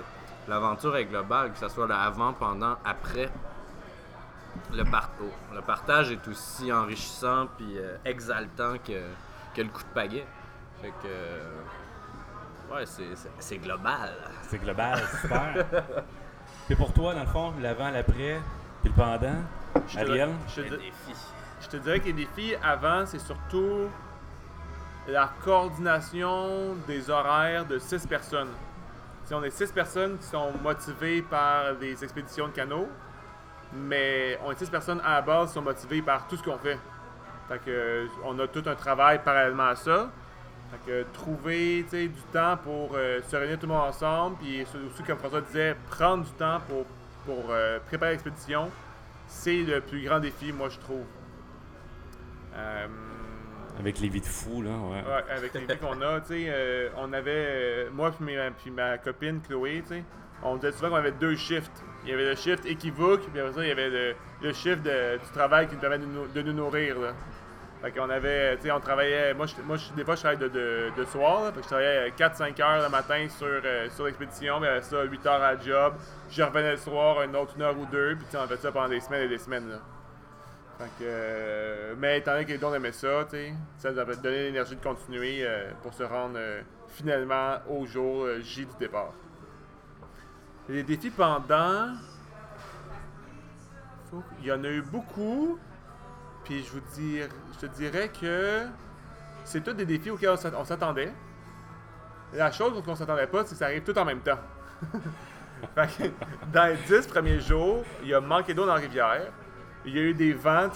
l'aventure 0.47 0.95
est 0.95 1.05
globale, 1.05 1.51
que 1.51 1.57
ce 1.57 1.67
soit 1.69 1.87
le 1.87 1.93
avant, 1.95 2.33
pendant, 2.33 2.75
après. 2.85 3.29
Le, 4.71 4.83
par- 4.85 5.09
le 5.53 5.61
partage 5.61 6.11
est 6.11 6.27
aussi 6.29 6.71
enrichissant 6.71 7.47
puis 7.57 7.77
euh, 7.77 7.97
exaltant 8.05 8.75
que, 8.77 9.01
que 9.53 9.61
le 9.61 9.67
coup 9.67 9.83
de 9.83 9.93
pagaie. 9.93 10.25
Fait 10.81 10.89
que. 10.89 11.07
euh, 11.07 12.73
ouais, 12.73 12.85
c'est, 13.39 13.57
global. 13.57 14.13
C'est 14.43 14.59
global, 14.59 15.01
super. 15.21 15.65
Puis 16.67 16.75
pour 16.75 16.93
toi, 16.93 17.13
dans 17.13 17.21
le 17.21 17.27
fond, 17.27 17.53
l'avant, 17.61 17.89
l'après, 17.91 18.39
puis 18.89 18.93
le 18.95 19.03
pendant, 19.03 19.35
Je 19.87 19.97
te- 20.05 20.11
je 20.47 20.55
te- 20.55 20.61
Les 20.61 20.69
défis. 20.77 21.25
Je 21.61 21.67
te 21.67 21.77
dirais 21.77 21.99
que 21.99 22.05
les 22.05 22.13
défis 22.13 22.53
avant, 22.63 23.05
c'est 23.05 23.19
surtout 23.19 23.87
la 25.07 25.29
coordination 25.43 26.75
des 26.87 27.09
horaires 27.09 27.65
de 27.65 27.77
six 27.79 28.05
personnes. 28.07 28.49
Si 29.25 29.33
on 29.33 29.43
est 29.43 29.49
six 29.49 29.71
personnes 29.71 30.17
qui 30.17 30.25
sont 30.25 30.51
motivées 30.63 31.21
par 31.23 31.73
les 31.81 32.03
expéditions 32.03 32.47
de 32.47 32.53
canaux, 32.53 32.87
mais 33.73 34.39
on 34.45 34.51
est 34.51 34.55
six 34.59 34.69
personnes 34.69 35.01
à 35.03 35.13
la 35.15 35.21
base 35.21 35.49
qui 35.49 35.53
sont 35.55 35.61
motivées 35.61 36.01
par 36.01 36.27
tout 36.27 36.37
ce 36.37 36.43
qu'on 36.43 36.57
fait. 36.57 36.79
Fait 37.47 37.59
que, 37.59 37.69
euh, 37.69 38.07
on 38.23 38.37
a 38.39 38.47
tout 38.47 38.63
un 38.67 38.75
travail 38.75 39.21
parallèlement 39.23 39.67
à 39.69 39.75
ça. 39.75 40.09
Fait 40.71 40.91
que 40.91 41.05
trouver 41.13 41.83
du 41.83 42.09
temps 42.33 42.57
pour 42.57 42.91
euh, 42.95 43.21
se 43.27 43.35
réunir 43.35 43.59
tout 43.59 43.67
le 43.67 43.73
monde 43.73 43.87
ensemble, 43.87 44.37
puis 44.37 44.61
aussi, 44.63 45.03
comme 45.03 45.17
François 45.17 45.41
disait, 45.41 45.75
prendre 45.89 46.23
du 46.23 46.31
temps 46.31 46.59
pour, 46.67 46.85
pour 47.25 47.45
euh, 47.49 47.79
préparer 47.87 48.11
l'expédition, 48.11 48.69
c'est 49.27 49.63
le 49.63 49.81
plus 49.81 50.03
grand 50.03 50.19
défi, 50.19 50.51
moi, 50.53 50.69
je 50.69 50.79
trouve. 50.79 51.03
Euh, 52.55 52.87
Avec 53.79 53.99
les 53.99 54.09
vies 54.09 54.21
de 54.21 54.25
fou, 54.25 54.61
là, 54.61 54.69
ouais. 54.71 55.01
Ouais, 55.01 55.31
avec 55.35 55.53
les 55.53 55.61
vies 55.61 55.77
qu'on 55.77 56.01
a, 56.01 56.21
tu 56.21 56.27
sais, 56.27 56.45
euh, 56.47 56.89
on 56.97 57.11
avait, 57.13 57.89
moi 57.91 58.11
puis 58.11 58.35
ma, 58.35 58.51
puis 58.51 58.71
ma 58.71 58.97
copine 58.97 59.41
Chloé, 59.41 59.81
tu 59.81 59.95
sais, 59.95 60.03
on 60.43 60.55
disait 60.55 60.71
souvent 60.71 60.89
qu'on 60.89 60.95
avait 60.95 61.11
deux 61.11 61.35
shifts. 61.35 61.83
Il 62.03 62.09
y 62.09 62.13
avait 62.13 62.29
le 62.29 62.35
shift 62.35 62.65
équivoque, 62.65 63.21
puis 63.31 63.39
après 63.41 63.53
ça, 63.53 63.63
il 63.63 63.67
y 63.67 63.71
avait 63.71 63.89
le, 63.89 64.15
le 64.41 64.53
shift 64.53 64.83
de- 64.83 65.17
du 65.17 65.29
travail 65.33 65.67
qui 65.67 65.75
nous 65.75 65.81
permet 65.81 65.97
de 65.97 66.05
nous, 66.05 66.27
de 66.27 66.41
nous 66.41 66.53
nourrir, 66.53 66.99
là. 66.99 67.13
Fait 67.85 67.91
qu'on 67.91 68.09
avait, 68.09 68.57
tu 68.57 68.63
sais, 68.63 68.71
on 68.71 68.79
travaillait, 68.79 69.35
moi, 69.35 69.45
je, 69.45 69.61
moi 69.61 69.77
des 69.95 70.03
fois, 70.03 70.15
je 70.15 70.21
travaillais 70.21 70.49
de, 70.49 70.91
de, 70.97 71.05
soir, 71.05 71.43
là, 71.43 71.51
fait 71.51 71.57
que 71.57 71.61
je 71.61 71.67
travaillais 71.67 72.09
4-5 72.17 72.59
heures 72.63 72.81
le 72.81 72.89
matin 72.89 73.27
sur, 73.29 73.45
euh, 73.45 73.87
sur 73.91 74.05
l'expédition, 74.05 74.59
mais 74.59 74.81
ça, 74.81 75.03
8 75.03 75.25
heures 75.27 75.33
à 75.43 75.53
la 75.53 75.61
job. 75.61 75.93
Je 76.31 76.41
revenais 76.41 76.71
le 76.71 76.77
soir, 76.77 77.21
une 77.21 77.35
autre 77.35 77.53
une 77.55 77.61
heure 77.61 77.77
ou 77.77 77.85
deux, 77.85 78.15
puis 78.15 78.25
on 78.35 78.47
fait 78.47 78.57
ça 78.57 78.71
pendant 78.71 78.89
des 78.89 78.99
semaines 78.99 79.21
et 79.21 79.27
des 79.27 79.37
semaines, 79.37 79.69
là. 79.69 79.77
Fait 80.79 80.85
que, 80.85 81.03
euh, 81.03 81.93
mais 81.99 82.17
étant 82.17 82.31
donné 82.31 82.45
que 82.45 82.53
les 82.53 82.57
dons 82.57 82.73
aimaient 82.73 82.91
ça, 82.91 83.23
tu 83.29 83.37
sais, 83.37 83.53
ça 83.77 83.91
nous 83.91 83.99
avait 83.99 84.15
donné 84.15 84.45
l'énergie 84.45 84.75
de 84.75 84.83
continuer 84.83 85.41
euh, 85.41 85.69
pour 85.83 85.93
se 85.93 86.01
rendre 86.01 86.37
euh, 86.37 86.63
finalement 86.87 87.59
au 87.69 87.85
jour 87.85 88.23
euh, 88.23 88.41
J 88.41 88.65
du 88.65 88.75
départ. 88.79 89.13
Les 90.69 90.81
défis 90.81 91.11
pendant, 91.11 91.93
il 94.41 94.47
y 94.47 94.51
en 94.51 94.63
a 94.63 94.69
eu 94.69 94.81
beaucoup, 94.81 95.59
puis 96.45 96.63
je 96.63 96.71
vous 96.71 96.81
je 96.95 97.59
te 97.59 97.65
dirais 97.75 98.09
que 98.09 98.61
c'est 99.43 99.61
tous 99.63 99.73
des 99.73 99.85
défis 99.85 100.11
auxquels 100.11 100.29
on 100.29 100.37
s'att- 100.37 100.55
on 100.57 100.63
s'attendait. 100.63 101.11
La 102.33 102.51
chose 102.51 102.81
qu'on 102.83 102.95
s'attendait 102.95 103.27
pas, 103.27 103.43
c'est 103.45 103.51
que 103.51 103.57
ça 103.59 103.65
arrive 103.65 103.83
tout 103.83 103.97
en 103.97 104.05
même 104.05 104.21
temps. 104.21 104.39
Fait 105.75 105.87
que, 105.87 106.09
dans 106.53 106.65
les 106.67 106.75
10 106.87 107.07
premiers 107.07 107.39
jours, 107.39 107.83
il 108.03 108.09
y 108.09 108.13
a 108.13 108.19
manqué 108.21 108.53
d'eau 108.53 108.65
dans 108.65 108.75
la 108.75 108.81
rivière. 108.81 109.31
Il 109.85 109.95
y 109.95 109.99
a 109.99 110.01
eu 110.01 110.13
des 110.13 110.33
vents 110.33 110.69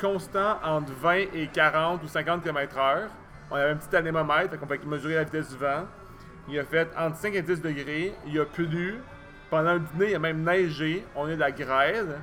constants 0.00 0.58
entre 0.62 0.92
20 0.92 1.14
et 1.34 1.48
40 1.52 2.02
ou 2.02 2.08
50 2.08 2.42
km/h. 2.42 3.08
On 3.50 3.56
avait 3.56 3.70
un 3.70 3.76
petit 3.76 3.94
anémomètre, 3.94 4.50
fait 4.50 4.58
qu'on 4.58 4.66
peut 4.66 4.78
mesurer 4.86 5.14
la 5.16 5.24
vitesse 5.24 5.50
du 5.50 5.56
vent. 5.56 5.84
Il 6.48 6.58
a 6.58 6.64
fait 6.64 6.88
entre 6.96 7.16
5 7.16 7.34
et 7.34 7.42
10 7.42 7.60
degrés. 7.60 8.14
Il 8.26 8.38
a 8.40 8.44
plu. 8.44 8.96
Pendant 9.50 9.74
le 9.74 9.80
dîner, 9.80 10.10
il 10.10 10.14
a 10.14 10.18
même 10.18 10.42
neigé. 10.42 11.06
On 11.14 11.26
a 11.26 11.30
eu 11.32 11.34
de 11.34 11.40
la 11.40 11.52
grêle. 11.52 12.18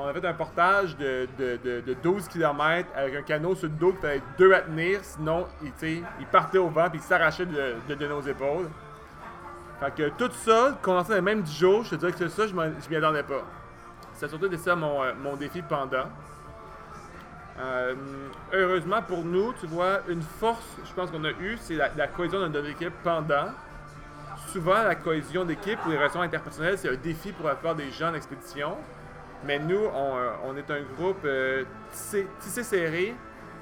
On 0.00 0.06
a 0.06 0.12
fait 0.12 0.24
un 0.24 0.34
portage 0.34 0.96
de, 0.96 1.28
de, 1.36 1.58
de- 1.62 1.80
de 1.80 1.94
12 1.94 2.28
km 2.28 2.88
avec 2.94 3.16
un 3.16 3.22
canot 3.22 3.56
sur 3.56 3.66
le 3.66 3.74
dos 3.74 3.92
qui 3.92 4.00
fallait 4.00 4.22
deux 4.38 4.52
à 4.52 4.60
tenir. 4.60 5.00
Sinon, 5.02 5.46
il, 5.60 6.26
partait 6.30 6.58
au 6.58 6.68
vent 6.68 6.88
puis 6.88 7.00
il 7.00 7.02
s'arrachait 7.02 7.46
de, 7.46 8.06
nos 8.06 8.20
épaules. 8.20 8.68
Fait 9.80 9.94
que 9.94 10.08
tout 10.10 10.30
ça, 10.32 10.78
condensé 10.82 11.10
dans 11.10 11.14
les 11.16 11.20
mêmes 11.20 11.42
10 11.42 11.58
jours, 11.58 11.84
je 11.84 11.90
te 11.90 11.94
dirais 11.96 12.12
que 12.12 12.28
ça, 12.28 12.46
je 12.46 12.52
je 12.52 12.90
m'y 12.90 12.96
attendais 12.96 13.24
pas. 13.24 13.44
C'est 14.14 14.28
surtout 14.28 14.56
ça 14.56 14.76
mon, 14.76 15.02
euh, 15.02 15.12
mon 15.20 15.34
défi 15.36 15.62
pendant. 15.62 16.06
Euh, 17.60 17.94
heureusement 18.52 19.02
pour 19.02 19.24
nous, 19.24 19.52
tu 19.54 19.66
vois, 19.66 20.00
une 20.08 20.22
force, 20.22 20.76
je 20.84 20.92
pense 20.92 21.10
qu'on 21.10 21.24
a 21.24 21.30
eu, 21.30 21.58
c'est 21.60 21.74
la, 21.74 22.06
cohésion 22.06 22.40
de 22.40 22.48
notre 22.48 22.68
équipe 22.68 22.92
pendant. 23.02 23.48
Souvent, 24.52 24.82
la 24.82 24.94
cohésion 24.94 25.44
d'équipe 25.44 25.78
ou 25.86 25.90
les 25.90 25.96
relations 25.96 26.22
interpersonnelles, 26.22 26.78
c'est 26.78 26.88
un 26.88 26.94
défi 26.94 27.32
pour 27.32 27.46
la 27.46 27.54
plupart 27.54 27.74
des 27.74 27.90
gens 27.90 28.12
d'expédition. 28.12 28.76
Mais 29.44 29.58
nous, 29.58 29.84
on, 29.94 30.16
euh, 30.16 30.30
on 30.44 30.56
est 30.56 30.70
un 30.70 30.82
groupe 30.82 31.24
euh, 31.24 31.64
tissé, 31.90 32.62
serré. 32.62 33.14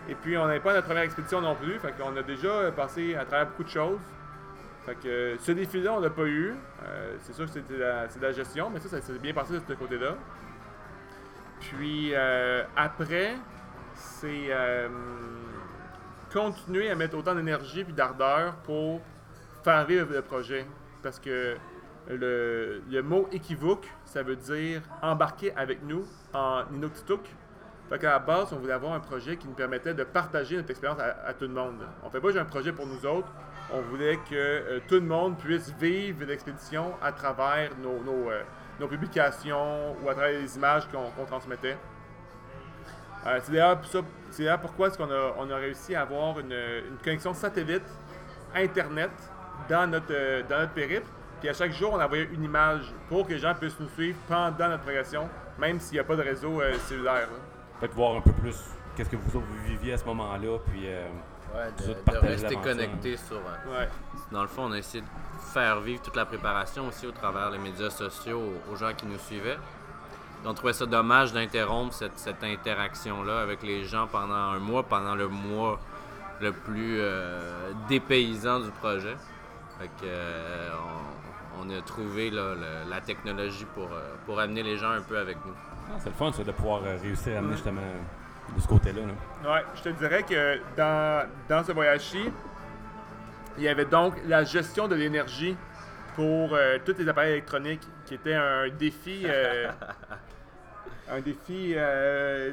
Et 0.08 0.14
puis, 0.14 0.36
on 0.36 0.46
n'est 0.48 0.60
pas 0.60 0.72
notre 0.72 0.86
première 0.86 1.02
expédition 1.02 1.40
non 1.40 1.54
plus. 1.54 1.78
Fait 1.78 1.92
qu'on 1.92 2.16
a 2.16 2.22
déjà 2.22 2.48
euh, 2.48 2.70
passé 2.70 3.14
à 3.14 3.24
travers 3.24 3.46
beaucoup 3.46 3.64
de 3.64 3.68
choses. 3.68 4.00
Fait 4.86 4.94
que 4.94 5.36
ce 5.40 5.52
défi-là, 5.52 5.94
on 5.94 6.00
l'a 6.00 6.10
pas 6.10 6.26
eu. 6.26 6.54
C'est 7.22 7.32
sûr 7.32 7.46
que 7.46 7.50
c'est 7.50 7.68
de 7.68 8.22
la 8.22 8.32
gestion, 8.32 8.70
mais 8.70 8.78
ça, 8.78 8.88
ça 8.88 9.00
s'est 9.00 9.18
bien 9.18 9.32
passé 9.34 9.54
de 9.54 9.62
ce 9.66 9.72
côté-là. 9.72 10.14
Puis 11.60 12.10
euh, 12.14 12.62
après, 12.76 13.34
c'est 13.94 14.50
continuer 16.32 16.90
à 16.90 16.94
mettre 16.94 17.16
autant 17.16 17.34
d'énergie 17.34 17.82
puis 17.84 17.92
d'ardeur 17.92 18.56
pour 18.56 19.00
faire 19.64 19.84
vivre 19.86 20.12
le 20.12 20.22
projet. 20.22 20.66
Parce 21.02 21.18
que 21.18 21.56
le, 22.08 23.02
mot 23.02 23.28
équivoque, 23.32 23.88
ça 24.04 24.22
veut 24.22 24.36
dire 24.36 24.82
embarquer 25.02 25.52
avec 25.56 25.82
nous 25.82 26.04
en 26.32 26.62
Inuktitut. 26.72 27.20
Fait 27.88 27.98
qu'à 27.98 28.10
la 28.10 28.18
base, 28.18 28.52
on 28.52 28.56
voulait 28.56 28.72
avoir 28.72 28.94
un 28.94 29.00
projet 29.00 29.36
qui 29.36 29.46
nous 29.46 29.54
permettait 29.54 29.94
de 29.94 30.02
partager 30.02 30.56
notre 30.56 30.70
expérience 30.70 30.98
à, 31.00 31.32
tout 31.34 31.44
le 31.44 31.52
monde. 31.52 31.86
On 32.02 32.10
fait 32.10 32.20
pas 32.20 32.28
juste 32.28 32.40
un 32.40 32.44
projet 32.44 32.72
pour 32.72 32.86
nous 32.86 33.06
autres, 33.06 33.28
on 33.72 33.80
voulait 33.80 34.16
que 34.16 34.34
euh, 34.34 34.80
tout 34.88 34.96
le 34.96 35.02
monde 35.02 35.38
puisse 35.38 35.72
vivre 35.80 36.24
l'expédition 36.24 36.94
à 37.00 37.12
travers 37.12 37.70
euh, 37.84 38.42
nos 38.80 38.88
publications 38.88 39.96
ou 40.02 40.08
à 40.08 40.14
travers 40.14 40.40
les 40.40 40.56
images 40.56 40.88
qu'on 40.88 41.24
transmettait. 41.26 41.76
Euh, 43.26 43.40
c'est 43.42 43.52
d'ailleurs 43.52 44.60
pourquoi 44.60 44.88
est-ce 44.88 44.98
qu'on 44.98 45.10
a, 45.10 45.34
on 45.38 45.50
a 45.50 45.56
réussi 45.56 45.94
à 45.94 46.02
avoir 46.02 46.38
une, 46.38 46.54
connexion 47.02 47.34
satellite 47.34 47.86
Internet 48.54 49.10
dans 49.68 49.86
notre, 49.86 50.42
dans 50.48 50.60
notre 50.60 50.72
périple. 50.72 51.08
Puis 51.40 51.48
à 51.48 51.52
chaque 51.54 51.72
jour, 51.72 51.92
on 51.92 52.00
envoyait 52.00 52.28
une 52.32 52.44
image 52.44 52.92
pour 53.08 53.26
que 53.26 53.32
les 53.32 53.38
gens 53.38 53.54
puissent 53.54 53.78
nous 53.80 53.88
suivre 53.90 54.16
pendant 54.28 54.68
notre 54.68 54.82
progression, 54.82 55.28
même 55.58 55.78
s'il 55.80 55.94
n'y 55.94 56.00
a 56.00 56.04
pas 56.04 56.16
de 56.16 56.22
réseau 56.22 56.60
euh, 56.60 56.74
cellulaire. 56.86 57.28
là. 57.28 57.38
Peut-être 57.80 57.94
voir 57.94 58.16
un 58.16 58.20
peu 58.20 58.32
plus 58.32 58.56
qu'est-ce 58.96 59.10
que 59.10 59.16
vous 59.16 59.36
autres 59.36 59.46
viviez 59.66 59.92
à 59.92 59.98
ce 59.98 60.04
moment-là, 60.06 60.58
puis 60.66 60.82
euh, 60.86 61.06
Ouais, 61.54 61.70
de, 62.12 62.26
rester 62.26 62.56
connecté 62.56 63.16
sur. 63.16 63.36
euh, 63.36 63.78
Ouais. 63.80 63.88
Dans 64.32 64.42
le 64.42 64.48
fond, 64.48 64.64
on 64.64 64.72
a 64.72 64.78
essayé 64.78 65.02
de 65.02 65.06
faire 65.52 65.80
vivre 65.80 66.02
toute 66.02 66.16
la 66.16 66.24
préparation 66.26 66.88
aussi 66.88 67.06
au 67.06 67.12
travers 67.12 67.50
des 67.50 67.58
médias 67.58 67.88
sociaux 67.90 68.40
aux- 68.68 68.72
aux 68.72 68.76
gens 68.76 68.92
qui 68.94 69.06
nous 69.06 69.18
suivaient. 69.18 69.56
On 70.44 70.52
trouvait 70.54 70.72
ça 70.72 70.86
dommage 70.86 71.32
d'interrompre 71.32 71.92
cette, 71.94 72.18
cette 72.18 72.42
interaction-là 72.42 73.40
avec 73.40 73.62
les 73.62 73.84
gens 73.84 74.06
pendant 74.06 74.34
un 74.34 74.58
mois, 74.58 74.82
pendant 74.82 75.14
le 75.14 75.28
mois 75.28 75.78
le 76.40 76.52
plus 76.52 76.98
euh, 77.00 77.72
dépaysant 77.88 78.60
du 78.60 78.70
projet. 78.72 79.16
Fait 79.78 79.86
que, 79.86 80.04
euh, 80.04 80.70
on, 80.74 81.25
on 81.60 81.70
a 81.70 81.80
trouvé 81.82 82.30
là, 82.30 82.54
le- 82.54 82.90
la 82.90 83.00
technologie 83.00 83.66
pour, 83.74 83.84
euh, 83.92 84.14
pour 84.26 84.38
amener 84.40 84.62
les 84.62 84.76
gens 84.76 84.90
un 84.90 85.00
peu 85.02 85.18
avec 85.18 85.36
nous. 85.44 85.54
ah, 85.88 85.96
c'est 85.98 86.08
le 86.10 86.14
fun 86.14 86.32
ça, 86.32 86.42
de 86.44 86.52
pouvoir 86.52 86.82
euh, 86.84 86.96
réussir 87.00 87.34
à 87.34 87.38
amener 87.38 87.52
justement 87.54 87.80
de 88.54 88.60
ce 88.60 88.68
côté-là. 88.68 89.00
là. 89.02 89.52
Ouais, 89.54 89.64
je 89.76 89.82
te 89.82 89.88
dirais 89.90 90.22
que 90.22 90.58
dans, 90.76 91.26
dans 91.48 91.64
ce 91.64 91.72
voyage-ci, 91.72 92.30
il 93.58 93.64
y 93.64 93.68
avait 93.68 93.84
donc 93.86 94.14
la 94.26 94.44
gestion 94.44 94.86
de 94.88 94.94
l'énergie 94.94 95.56
pour 96.14 96.54
euh, 96.54 96.78
tous 96.84 96.94
les 96.98 97.08
appareils 97.08 97.32
électroniques, 97.32 97.82
qui 98.06 98.14
était 98.14 98.34
un 98.34 98.68
défi, 98.68 99.22
euh, 99.24 99.70
un 101.10 101.20
défi 101.20 101.72
euh, 101.76 102.52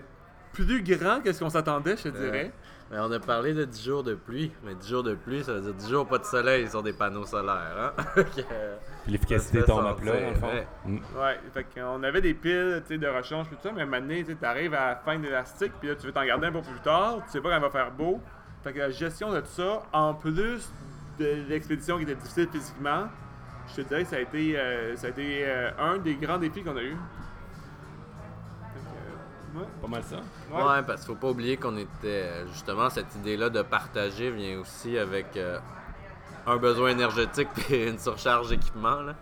plus 0.54 0.82
grand 0.84 1.22
que 1.22 1.32
ce 1.34 1.40
qu'on 1.44 1.50
s'attendait, 1.50 1.96
je 1.98 2.04
te 2.04 2.18
dirais. 2.18 2.52
Mais 2.94 3.00
on 3.00 3.12
a 3.12 3.20
parlé 3.20 3.56
de 3.56 3.66
10 3.66 3.84
jours 3.84 4.04
de 4.04 4.14
pluie, 4.14 4.52
mais 4.64 4.76
10 4.76 4.88
jours 4.88 5.02
de 5.02 5.16
pluie, 5.16 5.44
ça 5.44 5.54
veut 5.54 5.62
dire 5.62 5.74
10 5.74 5.90
jours 5.90 6.08
pas 6.08 6.20
de 6.20 6.26
soleil 6.26 6.70
sur 6.70 6.84
des 6.84 6.94
panneaux 6.94 7.26
solaires. 7.26 7.96
Hein? 7.98 8.24
L'efficacité 9.08 9.64
tombe 9.64 9.88
à 9.88 9.96
plat, 9.96 10.12
dans 10.12 10.30
le 10.30 10.36
fond. 10.36 10.46
ouais. 10.46 10.68
Mm. 10.86 10.98
Ouais, 11.20 11.40
fait 11.52 11.66
qu'on 11.74 12.04
avait 12.04 12.22
des 12.22 12.36
piles 12.36 12.84
tu 12.86 12.94
sais, 12.94 12.98
de 13.00 13.08
rechange 13.08 13.50
tout 13.50 13.58
ça, 13.64 13.72
mais 13.76 13.88
maintenant, 13.88 14.14
tu 14.24 14.46
arrives 14.46 14.76
à 14.76 14.90
la 14.90 14.96
fin 14.98 15.18
de 15.18 15.24
l'élastique, 15.24 15.72
puis 15.80 15.90
là, 15.90 15.96
tu 15.96 16.06
veux 16.06 16.14
t'en 16.14 16.24
garder 16.24 16.46
un 16.46 16.52
peu 16.52 16.62
plus 16.62 16.80
tard, 16.82 17.22
tu 17.26 17.32
sais 17.32 17.42
pas 17.42 17.50
quand 17.50 17.58
il 17.58 17.62
va 17.64 17.70
faire 17.72 17.92
beau. 17.92 18.22
Fait 18.64 18.74
que 18.74 18.78
la 18.78 18.92
gestion 18.92 19.32
de 19.32 19.40
tout 19.40 19.48
ça, 19.48 19.82
en 19.92 20.14
plus 20.14 20.72
de 21.18 21.50
l'expédition 21.50 21.98
qui 21.98 22.04
était 22.04 22.14
difficile 22.14 22.48
physiquement, 22.52 23.08
je 23.70 23.82
te 23.82 23.88
dirais 23.88 24.04
que 24.04 24.10
ça 24.10 24.18
a 24.18 24.20
été, 24.20 24.56
euh, 24.56 24.96
ça 24.98 25.08
a 25.08 25.10
été 25.10 25.46
euh, 25.48 25.72
un 25.80 25.98
des 25.98 26.14
grands 26.14 26.38
défis 26.38 26.62
qu'on 26.62 26.78
a 26.78 26.84
eu. 26.84 26.96
Ouais. 29.56 29.66
Pas 29.82 29.88
mal 29.88 30.04
ça. 30.04 30.18
Ouais. 30.52 30.64
Ouais, 30.64 30.84
parce 30.86 31.02
qu'il 31.02 31.14
faut 31.14 31.20
pas 31.20 31.30
oublier 31.30 31.58
qu'on 31.58 31.78
était. 31.78 32.46
Justement, 32.52 32.90
cette 32.90 33.14
idée-là 33.16 33.50
de 33.50 33.62
partager 33.62 34.32
vient 34.32 34.60
aussi 34.60 34.98
avec 34.98 35.38
euh, 35.38 35.60
un 36.48 36.58
besoin 36.58 36.90
énergétique 36.90 37.50
et 37.70 37.88
une 37.90 38.00
surcharge 38.00 38.50
d'équipement. 38.50 39.02
là. 39.02 39.16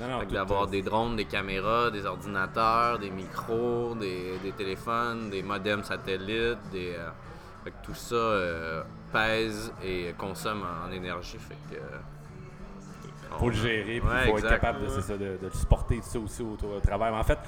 Non, 0.00 0.22
d'avoir 0.24 0.66
des 0.68 0.82
drones, 0.82 1.16
des 1.16 1.24
caméras, 1.24 1.90
des 1.90 2.06
ordinateurs, 2.06 2.98
des 2.98 3.10
micros, 3.10 3.94
des, 3.98 4.38
des 4.42 4.52
téléphones, 4.52 5.30
des 5.30 5.42
modems 5.42 5.84
satellites, 5.84 6.58
des. 6.70 6.94
euh, 6.96 7.08
fait 7.64 7.70
que 7.70 7.76
tout 7.84 7.94
ça 7.94 8.14
euh, 8.14 8.82
pèse 9.12 9.72
et 9.82 10.14
consomme 10.16 10.64
en 10.86 10.90
énergie. 10.92 11.38
Fait 11.38 11.56
que. 11.70 11.80
faut 13.38 13.48
le 13.48 13.54
gérer, 13.56 14.00
puis 14.00 14.08
Ouais, 14.08 14.30
faut 14.30 14.38
être 14.38 14.48
capable 14.48 14.84
de, 14.84 15.00
ça, 15.00 15.16
de, 15.16 15.38
supporter 15.52 15.96
tout 15.96 16.06
ça 16.08 16.18
aussi 16.18 16.42
autour 16.42 16.76
du 16.76 16.80
travail. 16.80 17.12
Mais 17.12 17.18
en 17.18 17.24
fait, 17.24 17.38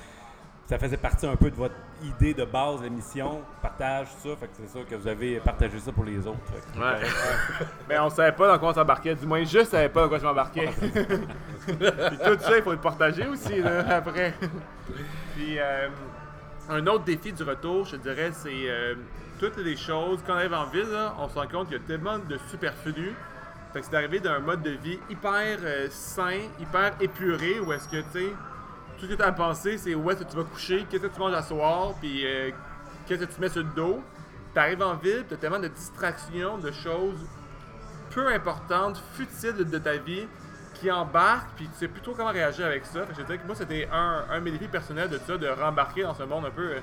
ça 0.71 0.79
faisait 0.79 0.97
partie 0.97 1.27
un 1.27 1.35
peu 1.35 1.51
de 1.51 1.57
votre 1.57 1.75
idée 2.01 2.33
de 2.33 2.45
base, 2.45 2.81
la 2.81 2.89
mission, 2.91 3.43
partage, 3.61 4.07
ça. 4.23 4.29
Fait 4.39 4.47
que 4.47 4.53
c'est 4.55 4.69
sûr 4.71 4.87
que 4.87 4.95
vous 4.95 5.09
avez 5.09 5.41
partagé 5.41 5.81
ça 5.81 5.91
pour 5.91 6.05
les 6.05 6.25
autres. 6.25 6.39
Fait 6.45 6.61
que- 6.61 6.79
Ouais. 6.81 7.09
Mais 7.89 7.99
on 7.99 8.09
savait 8.09 8.31
pas 8.31 8.47
dans 8.53 8.57
quoi 8.61 8.69
on 8.71 8.75
s'embarquait. 8.75 9.17
Du 9.17 9.27
moins, 9.27 9.43
je 9.43 9.65
savais 9.65 9.89
pas 9.89 10.03
dans 10.03 10.09
quoi 10.09 10.19
je 10.19 10.25
m'embarquais. 10.25 10.69
Puis 10.79 11.75
tout 11.77 12.39
ça, 12.39 12.57
il 12.57 12.63
faut 12.63 12.71
le 12.71 12.79
partager 12.79 13.27
aussi, 13.27 13.61
là, 13.61 13.97
après. 13.97 14.33
Puis, 15.35 15.59
euh, 15.59 15.89
un 16.69 16.87
autre 16.87 17.03
défi 17.03 17.33
du 17.33 17.43
retour, 17.43 17.85
je 17.87 17.97
te 17.97 18.03
dirais, 18.03 18.31
c'est 18.33 18.49
euh, 18.71 18.95
toutes 19.41 19.57
les 19.57 19.77
choses. 19.77 20.21
Quand 20.25 20.35
on 20.35 20.37
arrive 20.37 20.55
en 20.55 20.67
ville, 20.67 20.89
là, 20.89 21.15
on 21.19 21.29
se 21.29 21.35
rend 21.37 21.49
compte 21.49 21.67
qu'il 21.69 21.79
y 21.79 21.81
a 21.81 21.85
tellement 21.85 22.19
de 22.21 22.39
superflu. 22.49 23.13
Fait 23.73 23.81
que 23.81 23.87
c'est 23.87 23.93
d'arriver 23.93 24.21
d'un 24.21 24.39
mode 24.39 24.63
de 24.63 24.71
vie 24.71 25.01
hyper 25.11 25.59
euh, 25.65 25.89
sain, 25.91 26.39
hyper 26.61 26.93
épuré, 27.01 27.59
où 27.59 27.73
est-ce 27.73 27.89
que, 27.89 27.97
tu 28.13 28.21
sais, 28.21 28.33
tout 29.01 29.07
ce 29.07 29.11
que 29.13 29.17
tu 29.17 29.23
as 29.23 29.27
à 29.29 29.33
penser, 29.33 29.79
c'est 29.79 29.95
où 29.95 30.11
est-ce 30.11 30.23
que 30.23 30.31
tu 30.31 30.37
vas 30.37 30.45
coucher, 30.45 30.87
qu'est-ce 30.91 31.03
que 31.03 31.07
tu 31.15 31.19
manges 31.19 31.35
à 31.35 31.43
soir, 31.43 31.95
puis 32.01 32.27
euh, 32.27 32.51
qu'est-ce 33.07 33.25
que 33.25 33.33
tu 33.33 33.41
mets 33.41 33.49
sur 33.49 33.63
le 33.63 33.69
dos. 33.75 34.03
T'arrives 34.55 34.83
en 34.83 34.95
ville, 34.97 35.25
t'as 35.29 35.37
tellement 35.37 35.59
de 35.61 35.69
distractions, 35.69 36.59
de 36.59 36.71
choses 36.71 37.19
peu 38.11 38.27
importantes, 38.29 39.01
futiles 39.15 39.55
de, 39.57 39.79
ta 39.79 39.97
vie, 39.97 40.27
qui 40.75 40.91
embarquent, 40.91 41.51
puis 41.57 41.67
tu 41.69 41.79
sais 41.79 41.89
plus 41.89 42.01
trop 42.01 42.13
comment 42.15 42.31
réagir 42.33 42.67
avec 42.67 42.85
ça. 42.85 43.07
Fait 43.07 43.13
que 43.13 43.21
je 43.21 43.25
dirais 43.25 43.39
que 43.39 43.47
moi, 43.47 43.55
c'était 43.55 43.89
un, 43.93 44.25
un 44.31 44.39
de 44.39 44.45
mes 44.45 44.51
défis 44.51 44.67
personnels 44.69 45.09
de 45.09 45.19
ça, 45.19 45.37
de 45.39 45.49
rembarquer 45.49 46.03
dans 46.03 46.15
ce 46.15 46.25
monde 46.25 46.45
un 46.47 46.51
peu 46.51 46.73
euh, 46.73 46.81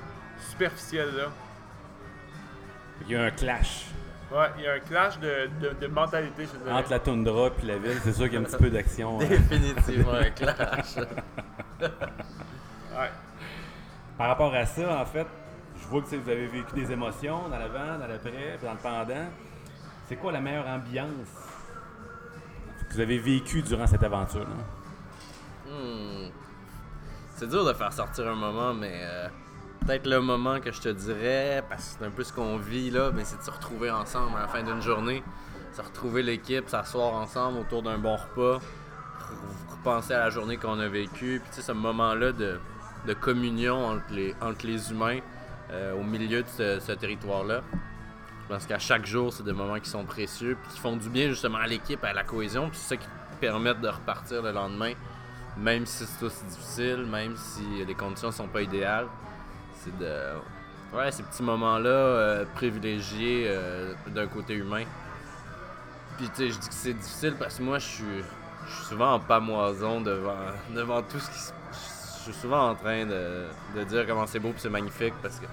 superficiel 0.50 1.08
là. 1.16 1.24
Il 3.06 3.12
y 3.12 3.16
a 3.16 3.22
un 3.24 3.30
clash 3.30 3.86
Ouais, 4.32 4.46
il 4.58 4.64
y 4.64 4.66
a 4.66 4.74
un 4.74 4.78
clash 4.80 5.18
de, 5.20 5.48
de, 5.60 5.74
de 5.80 5.86
mentalité, 5.86 6.46
je 6.52 6.58
dirais. 6.58 6.72
entre 6.72 6.90
la 6.90 6.98
toundra 6.98 7.48
et 7.62 7.66
la 7.66 7.78
ville. 7.78 7.98
C'est 8.02 8.12
sûr 8.12 8.24
qu'il 8.24 8.34
y 8.34 8.36
a 8.36 8.40
un 8.40 8.44
petit 8.44 8.56
peu 8.58 8.68
d'action. 8.70 9.18
euh. 9.20 9.26
Définitivement 9.26 10.12
un 10.12 10.30
clash. 10.30 10.96
Ouais. 12.98 13.10
Par 14.16 14.28
rapport 14.28 14.52
à 14.54 14.66
ça, 14.66 15.00
en 15.00 15.04
fait, 15.04 15.26
je 15.80 15.86
vois 15.86 16.02
que 16.02 16.16
vous 16.16 16.30
avez 16.30 16.46
vécu 16.46 16.74
des 16.74 16.90
émotions 16.90 17.48
dans 17.48 17.58
l'avant, 17.58 17.98
dans 17.98 18.06
l'après, 18.08 18.56
puis 18.58 18.66
dans 18.66 18.72
le 18.72 18.78
pendant. 18.78 19.28
C'est 20.08 20.16
quoi 20.16 20.32
la 20.32 20.40
meilleure 20.40 20.66
ambiance 20.66 21.28
que 22.88 22.94
vous 22.94 23.00
avez 23.00 23.18
vécue 23.18 23.62
durant 23.62 23.86
cette 23.86 24.02
aventure? 24.02 24.46
Hmm. 25.68 26.30
C'est 27.36 27.48
dur 27.48 27.64
de 27.64 27.72
faire 27.72 27.92
sortir 27.92 28.26
un 28.26 28.34
moment, 28.34 28.74
mais 28.74 29.00
euh, 29.02 29.28
peut-être 29.86 30.06
le 30.06 30.20
moment 30.20 30.58
que 30.60 30.72
je 30.72 30.80
te 30.80 30.88
dirais, 30.88 31.62
parce 31.68 31.84
que 31.84 31.98
c'est 31.98 32.06
un 32.06 32.10
peu 32.10 32.24
ce 32.24 32.32
qu'on 32.32 32.56
vit 32.56 32.90
là, 32.90 33.10
mais 33.14 33.24
c'est 33.24 33.36
de 33.36 33.42
se 33.42 33.50
retrouver 33.50 33.90
ensemble 33.90 34.36
à 34.36 34.40
la 34.40 34.48
fin 34.48 34.62
d'une 34.62 34.82
journée, 34.82 35.22
se 35.72 35.82
retrouver 35.82 36.22
l'équipe, 36.22 36.68
s'asseoir 36.68 37.14
ensemble 37.14 37.58
autour 37.58 37.82
d'un 37.82 37.98
bon 37.98 38.16
repas, 38.16 38.58
repenser 39.78 40.14
à 40.14 40.20
la 40.20 40.30
journée 40.30 40.56
qu'on 40.56 40.78
a 40.78 40.88
vécue, 40.88 41.40
puis 41.40 41.50
tu 41.50 41.56
sais, 41.56 41.62
ce 41.62 41.72
moment-là 41.72 42.32
de, 42.32 42.58
de 43.06 43.14
communion 43.14 43.86
entre 43.86 44.12
les, 44.12 44.34
entre 44.40 44.66
les 44.66 44.90
humains 44.90 45.18
euh, 45.70 45.94
au 45.94 46.02
milieu 46.02 46.42
de 46.42 46.48
ce, 46.48 46.92
territoire-là. 46.92 47.62
Je 48.42 48.54
pense 48.54 48.66
qu'à 48.66 48.78
chaque 48.78 49.04
jour, 49.06 49.32
c'est 49.32 49.44
des 49.44 49.52
moments 49.52 49.78
qui 49.78 49.90
sont 49.90 50.04
précieux, 50.04 50.56
puis 50.62 50.74
qui 50.74 50.80
font 50.80 50.96
du 50.96 51.08
bien 51.10 51.28
justement 51.28 51.58
à 51.58 51.66
l'équipe, 51.66 52.02
à 52.04 52.12
la 52.12 52.24
cohésion, 52.24 52.70
puis 52.70 52.78
c'est 52.78 52.94
ça 52.94 52.96
qui 52.96 53.08
permettent 53.40 53.80
de 53.80 53.88
repartir 53.88 54.42
le 54.42 54.52
lendemain 54.52 54.94
même 55.58 55.86
si 55.86 56.04
c'est 56.06 56.24
aussi 56.24 56.44
difficile, 56.44 57.06
même 57.10 57.36
si 57.36 57.84
les 57.84 57.94
conditions 57.94 58.30
sont 58.30 58.46
pas 58.46 58.62
idéales, 58.62 59.06
c'est 59.74 59.96
de 59.98 60.34
ouais 60.94 61.10
ces 61.10 61.22
petits 61.22 61.42
moments 61.42 61.78
là 61.78 62.44
privilégiés 62.54 63.46
euh, 63.48 63.92
d'un 64.08 64.26
côté 64.26 64.54
humain. 64.54 64.84
Puis 66.16 66.28
tu 66.30 66.36
sais, 66.36 66.50
je 66.50 66.58
dis 66.58 66.68
que 66.68 66.74
c'est 66.74 66.94
difficile 66.94 67.34
parce 67.38 67.58
que 67.58 67.62
moi 67.62 67.78
je 67.78 67.86
suis 67.86 68.24
je 68.68 68.74
suis 68.74 68.84
souvent 68.86 69.14
en 69.14 69.20
pamoison 69.20 70.00
devant 70.00 70.36
devant 70.74 71.02
tout 71.02 71.18
ce 71.18 71.30
qui 71.30 71.38
se 71.38 71.52
je 72.26 72.32
suis 72.34 72.42
souvent 72.42 72.70
en 72.70 72.74
train 72.74 73.06
de, 73.06 73.46
de 73.74 73.84
dire 73.84 74.06
comment 74.06 74.26
c'est 74.26 74.38
beau 74.38 74.48
et 74.50 74.54
c'est 74.58 74.68
magnifique 74.68 75.14
parce 75.22 75.40
que 75.40 75.46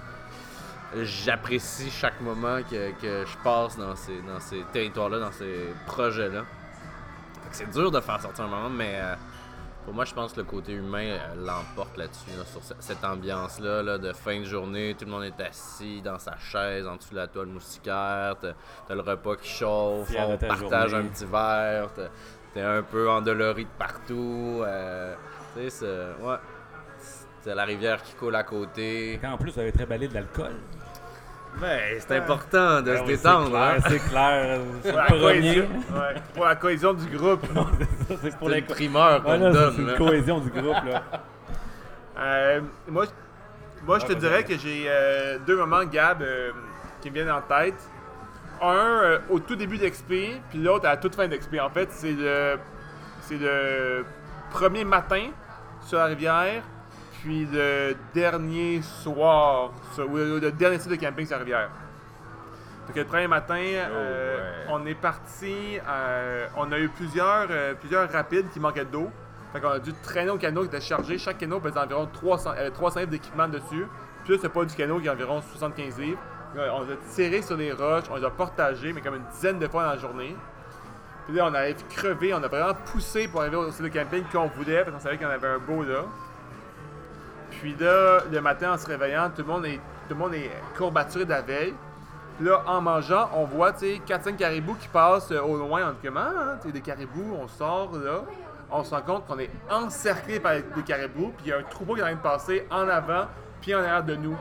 j'apprécie 1.02 1.90
chaque 1.90 2.20
moment 2.20 2.58
que, 2.70 2.90
que 3.00 3.24
je 3.26 3.36
passe 3.42 3.76
dans 3.78 3.96
ces, 3.96 4.20
dans 4.22 4.40
ces 4.40 4.62
territoires-là, 4.72 5.18
dans 5.18 5.32
ces 5.32 5.72
projets-là. 5.86 6.42
C'est 7.52 7.70
dur 7.70 7.90
de 7.90 8.00
faire 8.00 8.20
sortir 8.20 8.44
un 8.44 8.48
moment, 8.48 8.68
mais 8.70 8.92
euh, 8.96 9.14
pour 9.84 9.94
moi, 9.94 10.04
je 10.04 10.12
pense 10.12 10.32
que 10.32 10.38
le 10.40 10.44
côté 10.44 10.72
humain 10.72 11.16
euh, 11.16 11.34
l'emporte 11.46 11.96
là-dessus, 11.96 12.30
là, 12.36 12.44
sur 12.44 12.62
ce- 12.62 12.74
cette 12.80 13.02
ambiance-là 13.04 13.82
là, 13.82 13.98
de 13.98 14.12
fin 14.12 14.40
de 14.40 14.44
journée. 14.44 14.94
Tout 14.98 15.06
le 15.06 15.10
monde 15.12 15.24
est 15.24 15.40
assis 15.40 16.02
dans 16.02 16.18
sa 16.18 16.36
chaise, 16.38 16.86
en 16.86 16.96
dessous 16.96 17.12
de 17.12 17.16
la 17.16 17.26
toile 17.28 17.46
moustiquaire. 17.46 18.34
T'as 18.40 18.94
le 18.94 19.00
repas 19.00 19.36
qui 19.36 19.48
chauffe, 19.48 20.08
Fier 20.08 20.28
on 20.28 20.36
ta 20.36 20.48
partage 20.48 20.90
journée. 20.90 21.06
un 21.06 21.08
petit 21.08 21.24
verre. 21.24 21.88
T'es 22.56 22.62
un 22.62 22.82
peu 22.82 23.10
endolori 23.10 23.64
de 23.64 23.70
partout. 23.78 24.62
euh, 24.64 25.14
tu 25.54 25.64
sais, 25.64 25.70
c'est- 25.70 26.24
ouais. 26.24 26.36
C'est 27.42 27.54
la 27.54 27.64
rivière 27.64 28.02
qui 28.02 28.14
coule 28.14 28.34
à 28.34 28.44
côté. 28.44 29.18
Quand 29.20 29.32
en 29.32 29.36
plus, 29.36 29.52
vous 29.52 29.60
avez 29.60 29.72
très 29.72 29.84
balé 29.84 30.08
de 30.08 30.14
l'alcool. 30.14 30.52
Ben, 31.60 31.80
c'est 31.98 32.16
important 32.16 32.80
de 32.80 32.86
Ben 32.92 32.96
se 32.96 33.02
oui, 33.02 33.08
détendre. 33.08 33.50
C'est 33.50 33.56
hein. 33.56 33.78
clair, 33.78 33.82
c'est 33.90 34.08
clair. 34.10 34.60
C'est 34.82 34.90
Pour 34.92 34.98
la, 35.00 35.06
cohésion, 35.06 35.62
ouais, 35.64 36.14
pour 36.34 36.44
la 36.46 36.56
cohésion 36.56 36.94
du 36.94 37.06
groupe. 37.16 37.46
C'est 38.08 38.14
ça, 38.14 38.20
c'est 38.22 38.36
pour 38.38 38.48
C'est 38.48 38.54
la 38.54 38.58
une 38.58 38.64
primeur 38.64 39.22
qu'on 39.22 39.30
Ouais, 39.32 39.38
donne. 39.52 39.72
C'est 39.76 39.82
une 39.82 39.88
là. 39.88 39.96
cohésion 39.98 40.38
du 40.40 40.50
groupe. 40.50 40.84
Là. 40.84 41.02
Euh, 42.18 42.60
moi, 42.88 43.04
je- 43.04 43.84
moi, 43.84 43.98
je 43.98 44.06
te 44.06 44.12
Ouais, 44.14 44.18
dirais 44.18 44.42
que 44.44 44.56
j'ai 44.56 44.84
euh, 44.88 45.38
deux 45.46 45.56
moments, 45.58 45.84
Gab, 45.84 46.22
euh, 46.22 46.50
qui 47.02 47.10
me 47.10 47.14
viennent 47.16 47.30
en 47.30 47.42
tête. 47.42 47.74
Un 48.62 48.74
euh, 48.74 49.18
au 49.30 49.38
tout 49.40 49.56
début 49.56 49.78
d'XP, 49.78 50.12
puis 50.50 50.58
l'autre 50.58 50.86
à 50.86 50.90
la 50.90 50.96
toute 50.96 51.14
fin 51.14 51.28
d'XP. 51.28 51.56
En 51.60 51.70
fait, 51.70 51.88
c'est 51.90 52.12
le, 52.12 52.58
c'est 53.22 53.38
le 53.38 54.04
premier 54.50 54.84
matin 54.84 55.28
sur 55.82 55.98
la 55.98 56.06
rivière, 56.06 56.62
puis 57.22 57.46
le 57.52 57.94
dernier 58.14 58.80
soir, 58.82 59.72
sur- 59.94 60.08
le, 60.08 60.38
le 60.38 60.52
dernier 60.52 60.78
site 60.78 60.90
de 60.90 60.96
camping 60.96 61.26
sur 61.26 61.36
la 61.36 61.40
rivière. 61.44 61.70
Donc, 62.86 62.96
le 62.96 63.04
premier 63.04 63.26
matin, 63.26 63.56
euh, 63.58 64.36
ouais. 64.36 64.66
on 64.70 64.86
est 64.86 64.94
parti, 64.94 65.78
euh, 65.88 66.46
on 66.56 66.70
a 66.70 66.78
eu 66.78 66.88
plusieurs, 66.88 67.48
euh, 67.50 67.74
plusieurs 67.74 68.10
rapides 68.10 68.48
qui 68.52 68.60
manquaient 68.60 68.84
d'eau. 68.84 69.10
Fait 69.52 69.60
qu'on 69.60 69.70
a 69.70 69.78
dû 69.80 69.92
traîner 70.02 70.30
au 70.30 70.38
canot 70.38 70.62
qui 70.62 70.68
était 70.68 70.80
chargé. 70.80 71.18
Chaque 71.18 71.38
canot 71.38 71.58
pesait 71.60 71.78
environ 71.78 72.08
300, 72.12 72.52
euh, 72.56 72.70
300 72.70 73.00
livres 73.00 73.10
d'équipement 73.10 73.48
dessus. 73.48 73.86
Plus 74.24 74.40
le 74.42 74.48
poids 74.48 74.64
du 74.64 74.74
canot 74.74 75.00
qui 75.00 75.06
est 75.08 75.10
environ 75.10 75.40
75 75.42 75.98
livres. 75.98 76.18
On 76.54 76.82
les 76.84 76.92
a 76.92 76.96
tirés 77.14 77.42
sur 77.42 77.56
les 77.56 77.72
roches, 77.72 78.04
on 78.10 78.16
les 78.16 78.24
a 78.24 78.30
partagés, 78.30 78.92
mais 78.92 79.00
comme 79.00 79.16
une 79.16 79.26
dizaine 79.32 79.58
de 79.58 79.68
fois 79.68 79.84
dans 79.84 79.90
la 79.90 79.98
journée. 79.98 80.36
Puis 81.26 81.36
là, 81.36 81.46
on 81.50 81.54
arrive 81.54 81.76
crevé, 81.88 82.32
on 82.32 82.42
a 82.42 82.48
vraiment 82.48 82.74
poussé 82.92 83.26
pour 83.26 83.40
arriver 83.40 83.56
au 83.56 83.70
site 83.72 83.82
de 83.82 83.88
camping 83.88 84.24
qu'on 84.32 84.46
voulait, 84.46 84.84
parce 84.84 84.96
qu'on 84.96 85.02
savait 85.02 85.24
en 85.24 85.30
avait 85.30 85.48
un 85.48 85.58
beau 85.58 85.82
là. 85.82 86.04
Puis 87.50 87.74
là, 87.78 88.20
le 88.30 88.40
matin, 88.40 88.74
en 88.74 88.78
se 88.78 88.86
réveillant, 88.86 89.30
tout 89.30 89.42
le 89.42 89.48
monde 89.48 89.66
est, 89.66 89.80
tout 90.08 90.14
le 90.14 90.16
monde 90.16 90.34
est 90.34 90.50
courbaturé 90.76 91.24
de 91.24 91.30
la 91.30 91.42
veille. 91.42 91.74
Puis 92.36 92.46
là, 92.46 92.62
en 92.66 92.80
mangeant, 92.80 93.30
on 93.34 93.44
voit, 93.44 93.72
tu 93.72 93.96
sais, 93.96 94.00
4-5 94.06 94.36
caribous 94.36 94.74
qui 94.74 94.88
passent 94.88 95.32
euh, 95.32 95.40
au 95.40 95.56
loin. 95.56 95.90
Dit 95.90 95.96
comment, 96.04 96.20
hein, 96.20 96.58
sais, 96.62 96.70
des 96.70 96.80
caribous, 96.80 97.34
on 97.40 97.48
sort 97.48 97.92
là. 97.96 98.22
On 98.70 98.84
se 98.84 98.94
rend 98.94 99.02
compte 99.02 99.26
qu'on 99.26 99.38
est 99.38 99.50
encerclé 99.70 100.38
par 100.38 100.54
des 100.54 100.82
caribous, 100.82 101.32
puis 101.36 101.46
il 101.46 101.48
y 101.48 101.52
a 101.52 101.58
un 101.58 101.62
troupeau 101.62 101.94
qui 101.94 102.00
est 102.00 102.02
en 102.02 102.06
train 102.06 102.16
de 102.16 102.20
passer 102.20 102.66
en 102.70 102.88
avant, 102.88 103.26
puis 103.60 103.74
en 103.74 103.78
arrière 103.78 104.04
de 104.04 104.16
nous. 104.16 104.36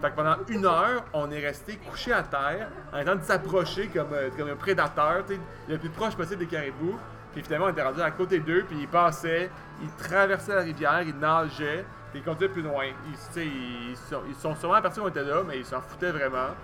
Fait 0.00 0.10
que 0.10 0.16
pendant 0.16 0.36
une 0.48 0.64
heure, 0.64 1.04
on 1.12 1.30
est 1.30 1.40
resté 1.40 1.76
couché 1.76 2.12
à 2.12 2.22
terre, 2.22 2.68
en 2.92 3.02
train 3.04 3.16
de 3.16 3.22
s'approcher 3.24 3.88
comme, 3.88 4.12
euh, 4.12 4.30
comme 4.36 4.48
un 4.48 4.56
prédateur, 4.56 5.24
le 5.68 5.78
plus 5.78 5.88
proche 5.90 6.14
possible 6.14 6.38
des 6.38 6.46
caribous. 6.46 6.98
Puis 7.32 7.42
finalement, 7.42 7.66
on 7.66 7.70
était 7.70 7.82
rendu 7.82 8.00
à 8.00 8.10
côté 8.10 8.38
d'eux, 8.38 8.64
puis 8.68 8.78
ils 8.80 8.88
passaient, 8.88 9.50
ils 9.82 9.90
traversaient 9.90 10.54
la 10.54 10.62
rivière, 10.62 11.02
ils 11.02 11.16
nageaient, 11.16 11.84
puis 12.12 12.20
ils 12.20 12.22
continuaient 12.22 12.52
plus 12.52 12.62
loin. 12.62 12.86
Ils, 12.86 13.42
ils, 13.90 13.96
sont, 13.96 14.22
ils 14.28 14.34
sont 14.34 14.54
sûrement 14.54 14.74
aperçus 14.74 15.00
qu'on 15.00 15.08
était 15.08 15.24
là, 15.24 15.42
mais 15.46 15.58
ils 15.58 15.66
s'en 15.66 15.80
foutaient 15.80 16.12
vraiment. 16.12 16.54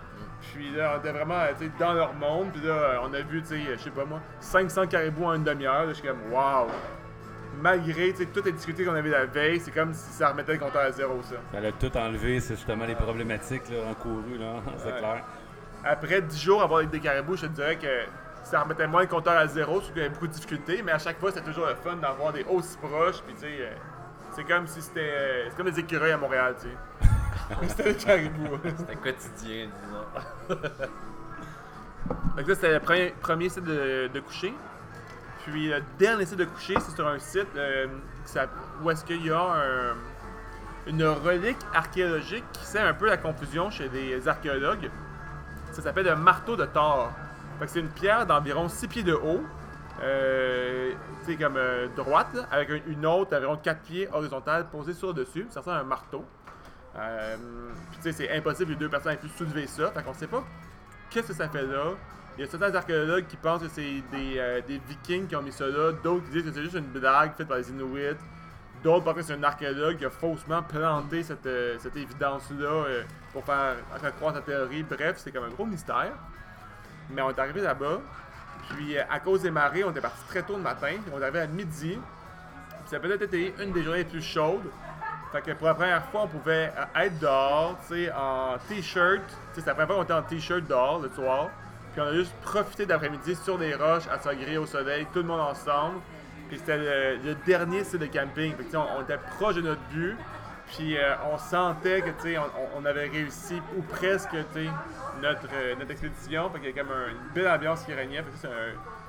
Puis 0.40 0.70
là, 0.70 0.94
on 0.94 0.98
était 1.00 1.12
vraiment 1.12 1.40
dans 1.78 1.92
leur 1.92 2.14
monde, 2.14 2.50
puis 2.52 2.62
là, 2.62 3.00
on 3.02 3.12
a 3.12 3.20
vu, 3.20 3.42
je 3.48 3.76
sais 3.76 3.90
pas 3.90 4.04
moi, 4.04 4.20
500 4.40 4.86
caribous 4.86 5.24
en 5.24 5.34
une 5.34 5.44
demi-heure. 5.44 5.88
Je 5.88 5.94
suis 5.94 6.06
comme, 6.06 6.32
waouh! 6.32 6.68
Malgré 7.60 8.12
toutes 8.12 8.44
les 8.46 8.52
difficultés 8.52 8.84
qu'on 8.84 8.94
avait 8.94 9.10
la 9.10 9.26
veille, 9.26 9.60
c'est 9.60 9.70
comme 9.70 9.92
si 9.94 10.12
ça 10.12 10.30
remettait 10.30 10.52
le 10.54 10.58
compteur 10.58 10.82
à 10.82 10.90
zéro, 10.92 11.20
ça. 11.22 11.36
Ça 11.52 11.60
l'a 11.60 11.72
tout 11.72 11.96
enlevé, 11.96 12.40
c'est 12.40 12.54
justement 12.56 12.84
les 12.84 12.94
problématiques 12.94 13.68
là, 13.70 13.90
encourues, 13.90 14.38
là, 14.38 14.54
c'est 14.78 14.92
Ouais. 14.92 14.98
clair. 14.98 15.24
Après 15.84 16.20
10 16.22 16.40
jours 16.42 16.60
à 16.60 16.64
avoir 16.64 16.78
avec 16.78 16.90
des 16.90 17.00
caribous, 17.00 17.36
je 17.36 17.42
te 17.46 17.52
dirais 17.52 17.76
que 17.76 17.86
ça 18.42 18.60
remettait 18.60 18.86
moins 18.86 19.02
le 19.02 19.08
compteur 19.08 19.36
à 19.36 19.46
zéro, 19.46 19.74
parce 19.78 19.88
qu'il 19.88 19.98
y 19.98 20.00
avait 20.00 20.10
beaucoup 20.14 20.26
de 20.26 20.32
difficultés, 20.32 20.82
mais 20.82 20.92
à 20.92 20.98
chaque 20.98 21.18
fois, 21.18 21.30
c'était 21.30 21.44
toujours 21.44 21.66
le 21.66 21.74
fun 21.74 21.96
d'avoir 21.96 22.32
des 22.32 22.44
aussi 22.44 22.76
proches, 22.78 23.20
puis 23.22 23.34
tu 23.34 23.40
sais, 23.42 23.56
euh, 23.60 23.72
c'est 24.34 24.44
comme 24.44 24.66
si 24.66 24.80
c'était. 24.82 25.00
euh, 25.00 25.44
c'est 25.50 25.56
comme 25.56 25.70
des 25.70 25.80
écureuils 25.80 26.12
à 26.12 26.18
Montréal, 26.18 26.54
tu 26.60 26.68
sais. 26.68 27.08
C'était 27.68 27.92
des 27.92 27.98
caribous. 28.04 28.58
C'était 28.78 28.96
quotidien, 28.96 29.68
disons. 29.68 30.56
Donc 32.36 32.48
là, 32.48 32.54
c'était 32.54 32.72
le 32.72 32.80
premier, 32.80 33.14
premier 33.20 33.48
site 33.48 33.64
de, 33.64 34.08
de 34.12 34.20
coucher. 34.20 34.52
Puis 35.44 35.68
le 35.68 35.83
dernier 35.98 36.24
site 36.26 36.38
de 36.38 36.44
coucher, 36.46 36.74
c'est 36.80 36.94
sur 36.94 37.07
un 37.07 37.18
site 37.18 37.46
euh, 37.57 37.87
où 38.83 38.90
est-ce 38.90 39.04
qu'il 39.04 39.24
y 39.26 39.30
a 39.30 39.40
un- 39.40 39.94
une 40.87 41.04
relique 41.04 41.59
archéologique 41.74 42.44
qui 42.52 42.64
sert 42.64 42.87
un 42.87 42.94
peu 42.94 43.07
la 43.07 43.16
confusion 43.16 43.70
chez 43.70 43.88
les 43.88 44.26
archéologues. 44.28 44.90
Ça 45.72 45.83
s'appelle 45.83 46.07
le 46.07 46.16
marteau 46.16 46.57
de 46.57 46.64
Thor. 46.66 47.11
C'est 47.66 47.80
une 47.80 47.88
pierre 47.88 48.26
d'environ 48.26 48.68
6 48.68 48.88
pieds 48.88 49.02
de 49.02 49.14
haut, 49.14 49.42
euh, 50.02 50.92
comme 51.40 51.57
euh, 51.57 51.88
droite, 51.96 52.37
avec 52.50 52.70
un- 52.70 52.80
une 52.90 53.07
autre 53.07 53.30
d'environ 53.30 53.57
4 53.57 53.80
pieds 53.83 54.09
horizontale 54.12 54.66
posée 54.70 54.92
sur 54.92 55.09
le 55.09 55.14
dessus. 55.14 55.46
Ça 55.50 55.61
ressemble 55.61 55.76
à 55.78 55.80
un 55.80 55.85
marteau. 55.85 56.24
Euh, 56.96 57.37
puis 57.90 57.98
tu 58.02 58.02
sais, 58.02 58.12
c'est 58.12 58.37
impossible 58.37 58.72
les 58.72 58.76
deux 58.76 58.88
personnes 58.88 59.12
aient 59.12 59.16
pu 59.16 59.28
soulever 59.28 59.66
ça. 59.66 59.90
Fait 59.90 60.02
qu'on 60.02 60.14
sait 60.14 60.26
pas 60.26 60.44
qu'est-ce 61.11 61.28
que 61.28 61.35
ça 61.35 61.48
fait 61.48 61.62
là. 61.62 61.92
Il 62.36 62.40
y 62.40 62.48
a 62.48 62.50
certains 62.50 62.74
archéologues 62.74 63.26
qui 63.28 63.36
pensent 63.36 63.62
que 63.62 63.68
c'est 63.68 64.02
des, 64.10 64.38
euh, 64.38 64.60
des 64.66 64.78
vikings 64.88 65.28
qui 65.28 65.36
ont 65.36 65.42
mis 65.42 65.52
ça 65.52 65.66
là, 65.68 65.92
d'autres 65.92 66.24
qui 66.24 66.32
disent 66.32 66.42
que 66.42 66.52
c'est 66.52 66.64
juste 66.64 66.74
une 66.74 66.90
blague 66.90 67.32
faite 67.36 67.46
par 67.46 67.58
les 67.58 67.70
Inuits, 67.70 68.16
d'autres 68.82 69.04
pensent 69.04 69.14
que 69.14 69.22
c'est 69.22 69.34
un 69.34 69.42
archéologue 69.44 69.98
qui 69.98 70.04
a 70.04 70.10
faussement 70.10 70.60
planté 70.60 71.22
cette, 71.22 71.46
euh, 71.46 71.78
évidence-là 71.94 72.66
euh, 72.66 73.02
pour 73.32 73.44
faire, 73.44 73.76
croire 74.16 74.34
sa 74.34 74.40
théorie. 74.40 74.82
Bref, 74.82 75.18
c'est 75.18 75.30
comme 75.30 75.44
un 75.44 75.50
gros 75.50 75.64
mystère. 75.64 76.12
Mais 77.10 77.22
on 77.22 77.30
est 77.30 77.38
arrivé 77.38 77.60
là-bas, 77.60 78.00
puis 78.70 78.98
à 78.98 79.20
cause 79.20 79.42
des 79.42 79.50
marées, 79.52 79.84
on 79.84 79.92
était 79.92 80.00
parti 80.00 80.24
très 80.28 80.42
tôt 80.42 80.56
le 80.56 80.62
matin, 80.62 80.94
on 81.12 81.20
est 81.20 81.22
arrivé 81.22 81.40
à 81.40 81.46
midi. 81.46 81.98
Puis 81.98 82.90
ça 82.90 82.96
a 82.96 82.98
peut-être 82.98 83.22
été 83.22 83.54
une 83.62 83.70
des 83.70 83.82
journées 83.84 83.98
les 83.98 84.04
plus 84.04 84.22
chaudes. 84.22 84.70
Fait 85.30 85.42
que 85.42 85.52
pour 85.52 85.68
la 85.68 85.74
première 85.74 86.04
fois, 86.06 86.22
on 86.22 86.28
pouvait 86.28 86.72
être 86.96 87.18
dehors, 87.20 87.78
tu 87.86 87.94
sais, 87.94 88.12
en 88.12 88.56
t-shirt. 88.68 89.22
Tu 89.26 89.34
sais, 89.54 89.60
c'est 89.60 89.66
la 89.66 89.74
première 89.74 89.88
fois 89.88 89.96
qu'on 89.96 90.02
était 90.02 90.12
en 90.14 90.22
t-shirt 90.22 90.66
dehors 90.66 90.98
le 90.98 91.10
soir. 91.10 91.50
Puis 91.94 92.02
on 92.02 92.07
a 92.09 92.12
juste 92.12 92.35
profité 92.42 92.87
d'après-midi 92.87 93.37
sur 93.37 93.57
des 93.57 93.74
roches 93.74 94.02
à 94.11 94.35
griller 94.35 94.59
au 94.59 94.66
soleil, 94.66 95.07
tout 95.12 95.20
le 95.20 95.26
monde 95.26 95.40
ensemble. 95.40 95.98
Puis 96.48 96.59
c'était 96.59 96.76
le, 96.76 97.16
le 97.24 97.35
dernier 97.46 97.85
site 97.85 98.00
de 98.00 98.07
camping. 98.07 98.54
Fait 98.57 98.64
que, 98.64 98.76
on, 98.76 98.85
on 98.98 99.02
était 99.02 99.18
proche 99.38 99.54
de 99.54 99.61
notre 99.62 99.80
but. 99.92 100.16
Puis 100.76 100.96
euh, 100.98 101.14
on 101.33 101.38
sentait 101.38 102.02
que 102.02 102.11
on, 102.38 102.78
on- 102.78 102.85
avait 102.85 103.09
réussi, 103.09 103.61
ou 103.76 103.83
presque, 103.83 104.33
notre, 105.22 105.46
euh, 105.54 105.74
notre 105.78 105.90
expédition. 105.92 106.50
Fait 106.50 106.59
qu'il 106.59 106.74
y 106.74 106.78
a 106.78 106.83
comme 106.83 106.90
un- 106.92 107.11
une 107.11 107.33
belle 107.35 107.48
ambiance 107.48 107.85
qui 107.85 107.94
régnait. 107.94 108.22
Fait 108.22 108.30
que 108.30 108.37
ça, 108.38 108.48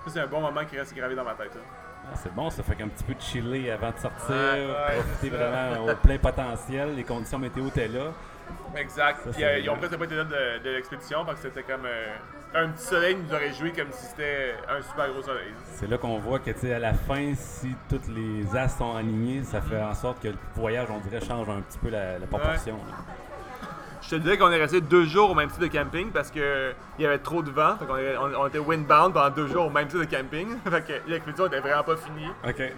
c'est 0.08 0.20
un, 0.20 0.28
bon 0.28 0.42
moment 0.42 0.64
qui 0.66 0.78
reste 0.78 0.94
gravé 0.96 1.16
dans 1.16 1.24
ma 1.24 1.34
tête. 1.34 1.56
là. 1.56 1.62
Ah, 2.08 2.16
c'est 2.16 2.32
bon, 2.36 2.52
ça 2.52 2.62
fait 2.62 2.76
qu'un 2.76 2.88
petit 2.88 3.04
peu 3.04 3.16
de 3.16 3.22
chiller 3.22 3.72
avant 3.72 3.90
de 3.90 3.98
sortir, 3.98 4.30
Ouais, 4.36 4.68
ouais, 4.68 5.00
profiter 5.02 5.30
vraiment 5.36 5.86
au 5.92 5.96
plein 5.96 6.20
potentiel, 6.20 6.94
les 6.96 7.04
conditions 7.04 7.40
météo 7.40 7.66
étaient 7.68 7.88
là. 7.88 8.12
Exact. 8.76 9.18
Ça, 9.24 9.24
Puis 9.32 9.34
c'est 9.40 9.44
euh, 9.46 9.58
ils 9.60 9.70
ont 9.72 9.76
presque 9.78 9.98
pas 9.98 10.06
été 10.06 10.16
là 10.16 10.24
de, 10.24 10.64
de 10.64 10.70
l'expédition 10.70 11.26
parce 11.26 11.40
que 11.42 11.48
c'était 11.50 11.64
comme 11.64 11.86
euh, 11.86 12.14
un 12.56 12.70
petit 12.70 12.86
soleil 12.86 13.16
nous 13.16 13.34
aurait 13.34 13.54
joué 13.54 13.72
comme 13.72 13.92
si 13.92 14.06
c'était 14.06 14.56
un 14.70 14.82
super 14.82 15.12
gros 15.12 15.22
soleil. 15.22 15.52
C'est 15.74 15.90
là 15.90 15.98
qu'on 15.98 16.20
voit 16.20 16.40
que, 16.40 16.52
tu 16.52 16.60
sais, 16.60 16.74
à 16.74 16.80
la 16.80 16.94
fin, 16.94 17.34
si 17.36 17.76
toutes 17.90 18.08
les 18.08 18.56
as 18.56 18.70
sont 18.70 18.96
alignés, 18.96 19.44
ça 19.44 19.62
fait 19.62 19.82
en 19.82 19.94
sorte 19.94 20.22
que 20.22 20.30
le 20.30 20.38
voyage, 20.56 20.88
on 20.90 21.00
dirait, 21.00 21.20
change 21.24 21.50
un 21.50 21.62
petit 21.62 21.78
peu 21.78 21.90
la, 21.90 22.18
la 22.18 22.28
proportion. 22.28 22.78
Je 24.06 24.12
te 24.12 24.16
dirais 24.18 24.38
qu'on 24.38 24.52
est 24.52 24.60
resté 24.60 24.82
deux 24.82 25.06
jours 25.06 25.32
au 25.32 25.34
même 25.34 25.50
site 25.50 25.62
de 25.62 25.68
camping 25.68 26.12
parce 26.12 26.30
que 26.30 26.74
il 27.00 27.04
y 27.04 27.08
avait 27.08 27.18
trop 27.18 27.42
de 27.42 27.50
vent. 27.50 27.76
Fait 27.78 27.86
qu'on 27.86 27.98
est- 27.98 28.16
on, 28.18 28.42
on 28.42 28.48
était 28.48 28.60
windbound 28.60 29.14
pendant 29.14 29.32
deux 29.32 29.48
jours 29.48 29.66
au 29.66 29.70
même 29.72 29.90
site 29.90 30.00
de 30.00 30.06
camping. 30.06 30.48
fait 30.70 30.82
que 30.86 31.10
l'expédition 31.10 31.48
était 31.48 31.60
vraiment 31.60 31.84
pas 31.84 31.96
finie. 31.98 32.30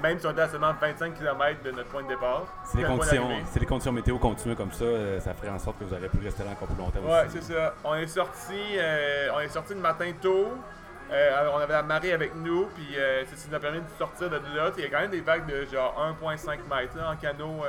Même 0.01 0.19
si 0.19 0.25
on 0.25 0.31
était 0.31 0.41
à 0.41 0.47
seulement 0.47 0.73
25 0.79 1.15
km 1.15 1.63
de 1.63 1.71
notre 1.71 1.89
point 1.89 2.03
de 2.03 2.07
départ. 2.07 2.43
Si 2.63 2.77
les, 2.77 2.83
conditions, 2.85 3.27
d'arrivée. 3.27 3.43
si 3.51 3.59
les 3.59 3.65
conditions 3.65 3.91
météo 3.91 4.17
continuaient 4.17 4.55
comme 4.55 4.71
ça, 4.71 4.85
euh, 4.85 5.19
ça 5.19 5.33
ferait 5.33 5.49
en 5.49 5.59
sorte 5.59 5.79
que 5.79 5.83
vous 5.83 5.93
auriez 5.93 6.07
pu 6.07 6.17
rester 6.23 6.45
là 6.45 6.51
encore 6.51 6.69
plus 6.69 6.77
longtemps 6.77 6.99
Ouais, 7.01 7.25
c'est 7.27 7.43
ça. 7.43 7.73
On 7.83 7.95
est 7.95 8.07
sorti, 8.07 8.53
euh, 8.77 9.27
on 9.35 9.41
est 9.41 9.49
sorti 9.49 9.73
le 9.73 9.81
matin 9.81 10.09
tôt. 10.21 10.47
Euh, 11.11 11.49
on 11.53 11.57
avait 11.59 11.73
la 11.73 11.83
marée 11.83 12.13
avec 12.13 12.35
nous, 12.35 12.67
puis 12.75 12.87
c'est 13.29 13.35
ce 13.35 13.43
qui 13.43 13.49
nous 13.49 13.55
a 13.55 13.59
permis 13.59 13.79
de 13.79 13.85
sortir 13.97 14.29
de 14.29 14.35
là. 14.35 14.71
Il 14.77 14.83
y 14.83 14.87
a 14.87 14.89
quand 14.89 15.01
même 15.01 15.11
des 15.11 15.21
vagues 15.21 15.45
de 15.45 15.65
genre 15.65 15.93
1,5 16.21 16.59
mètres 16.69 16.97
en 17.05 17.15
canot. 17.17 17.63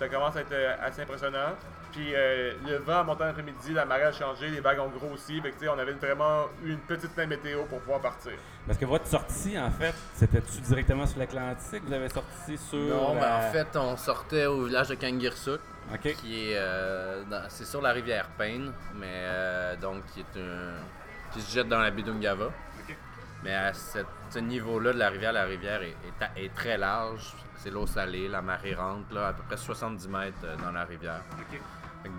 Ça 0.00 0.08
commence 0.08 0.34
à 0.34 0.40
être 0.40 0.52
euh, 0.52 0.74
assez 0.82 1.02
impressionnant. 1.02 1.54
Puis 1.92 2.14
euh, 2.14 2.54
le 2.66 2.76
vent 2.78 3.04
montant 3.04 3.24
l'après-midi, 3.26 3.72
la 3.74 3.84
marée 3.84 4.04
a 4.04 4.12
changé, 4.12 4.48
les 4.48 4.60
vagues 4.60 4.78
ont 4.80 4.88
grossi. 4.88 5.40
Fait 5.40 5.50
que, 5.50 5.68
on 5.68 5.78
avait 5.78 5.92
vraiment 5.92 6.46
eu 6.64 6.70
une 6.72 6.78
petite 6.78 7.10
fin 7.12 7.26
météo 7.26 7.64
pour 7.64 7.80
pouvoir 7.80 8.00
partir. 8.00 8.32
Parce 8.66 8.78
que 8.78 8.86
votre 8.86 9.06
sortie, 9.06 9.58
en 9.58 9.70
fait, 9.70 9.94
c'était-tu 10.14 10.60
directement 10.62 11.06
sur 11.06 11.18
l'Atlantique? 11.18 11.82
Vous 11.86 11.92
avez 11.92 12.08
sorti 12.08 12.56
sur... 12.56 12.78
Non, 12.78 13.14
mais 13.14 13.20
la- 13.20 13.36
en 13.48 13.52
fait, 13.52 13.76
on 13.76 13.96
sortait 13.96 14.46
au 14.46 14.64
village 14.64 14.88
de 14.88 14.94
Kangirsuk, 14.94 15.60
OK. 15.92 16.14
qui 16.14 16.50
est. 16.50 16.56
euh, 16.56 17.22
dans- 17.28 17.44
c'est 17.48 17.64
sur 17.66 17.82
la 17.82 17.90
rivière 17.92 18.28
Payne, 18.38 18.72
mais 18.94 19.06
euh, 19.10 19.76
donc 19.76 20.04
qui 20.14 20.20
est 20.20 20.40
un. 20.40 21.32
qui 21.32 21.40
se 21.42 21.52
jette 21.52 21.68
dans 21.68 21.80
la 21.80 21.90
baie 21.90 22.02
d'Ungava. 22.02 22.46
Ok. 22.46 22.96
Mais 23.42 23.54
à 23.54 23.72
cette- 23.74 24.06
ce 24.30 24.38
niveau-là 24.38 24.92
de 24.92 24.98
la 24.98 25.08
rivière, 25.10 25.32
la 25.32 25.44
rivière 25.44 25.82
est, 25.82 25.88
est 25.88 26.24
à- 26.24 26.30
est 26.38 26.54
très 26.54 26.78
large. 26.78 27.34
C'est 27.62 27.70
l'eau 27.70 27.86
salée, 27.86 28.26
la 28.28 28.40
marée 28.42 28.74
rentre 28.74 29.12
là, 29.12 29.28
à 29.28 29.32
peu 29.32 29.42
près 29.46 29.56
70 29.56 30.08
mètres 30.08 30.36
euh, 30.44 30.56
dans 30.56 30.72
la 30.72 30.84
rivière. 30.84 31.20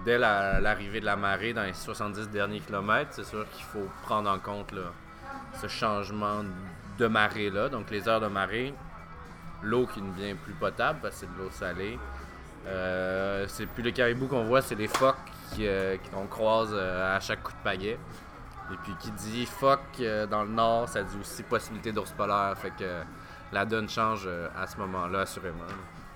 Dès 0.06 0.19
la- 0.19 0.60
l'arrivée 0.62 0.99
de 0.99 1.06
la 1.06 1.15
marée 1.15 1.54
dans 1.54 1.63
les 1.63 1.73
70 1.73 2.30
derniers 2.30 2.60
kilomètres, 2.60 3.10
c'est 3.13 3.23
sûr 3.25 3.49
qu'il 3.49 3.63
faut 3.65 3.88
prendre 4.04 4.30
en 4.30 4.38
compte 4.38 4.71
là, 4.71 4.91
ce 5.60 5.67
changement 5.67 6.43
de 6.99 7.08
marée-là. 7.08 7.69
Donc 7.69 7.89
les 7.89 8.08
heures 8.08 8.21
de 8.21 8.27
marée, 8.27 8.73
l'eau 9.63 9.88
qui 9.88 9.99
devient 10.01 10.36
plus 10.36 10.54
potable 10.54 10.99
parce 11.01 11.15
que 11.15 11.21
c'est 11.21 11.34
de 11.34 11.38
l'eau 11.43 11.49
salée. 11.51 11.97
Euh, 12.67 13.45
c'est 13.47 13.65
plus 13.65 13.82
les 13.82 13.91
caribous 13.93 14.27
qu'on 14.27 14.43
voit, 14.43 14.62
c'est 14.62 14.75
les 14.75 14.88
phoques 14.88 15.15
qui, 15.54 15.65
euh, 15.67 15.97
qu'on 16.13 16.27
croise 16.27 16.69
euh, 16.73 17.17
à 17.17 17.19
chaque 17.19 17.41
coup 17.41 17.51
de 17.54 17.63
pagaie. 17.63 17.97
Et 18.71 18.75
puis 18.84 18.93
qui 18.99 19.12
dit 19.12 19.45
phoque 19.47 19.80
euh, 19.99 20.27
dans 20.27 20.43
le 20.43 20.49
nord, 20.49 20.88
ça 20.88 21.01
dit 21.01 21.17
aussi 21.19 21.41
possibilité 21.41 21.91
d'ours 21.91 22.12
polaire. 22.12 22.54
Fait 22.58 22.69
que 22.69 23.01
la 23.51 23.65
donne 23.65 23.89
change 23.89 24.23
euh, 24.25 24.47
à 24.57 24.65
ce 24.67 24.77
moment-là, 24.77 25.21
assurément. 25.21 25.65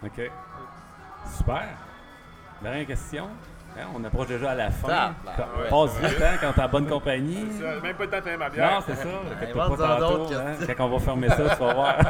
OK. 0.03 0.31
Super. 1.37 1.63
Dernière 2.61 2.85
question. 2.87 3.27
Hein, 3.77 3.87
on 3.93 4.01
approche 4.05 4.27
déjà 4.27 4.51
à 4.51 4.55
la 4.55 4.71
fin. 4.71 5.13
Quand- 5.25 5.43
on 5.69 5.87
passe 5.87 5.99
vite 5.99 6.21
hein, 6.21 6.37
quand 6.39 6.53
t'es 6.53 6.61
en 6.61 6.69
bonne 6.69 6.87
compagnie. 6.87 7.51
Ça, 7.59 7.81
même 7.81 7.95
pas 7.95 8.03
le 8.05 8.09
temps 8.09 8.17
de 8.17 8.21
finir 8.21 8.39
ma 8.39 8.49
bière. 8.49 8.71
Non, 8.71 8.83
c'est 8.87 8.95
ça. 8.95 9.07
Pas 9.53 9.67
tantôt, 9.69 10.17
d'autres, 10.17 10.37
hein, 10.39 10.73
Quand 10.77 10.85
on 10.85 10.89
va 10.97 10.99
fermer 10.99 11.27
ça, 11.29 11.49
tu 11.55 11.59
vas 11.61 11.73
voir. 11.73 11.97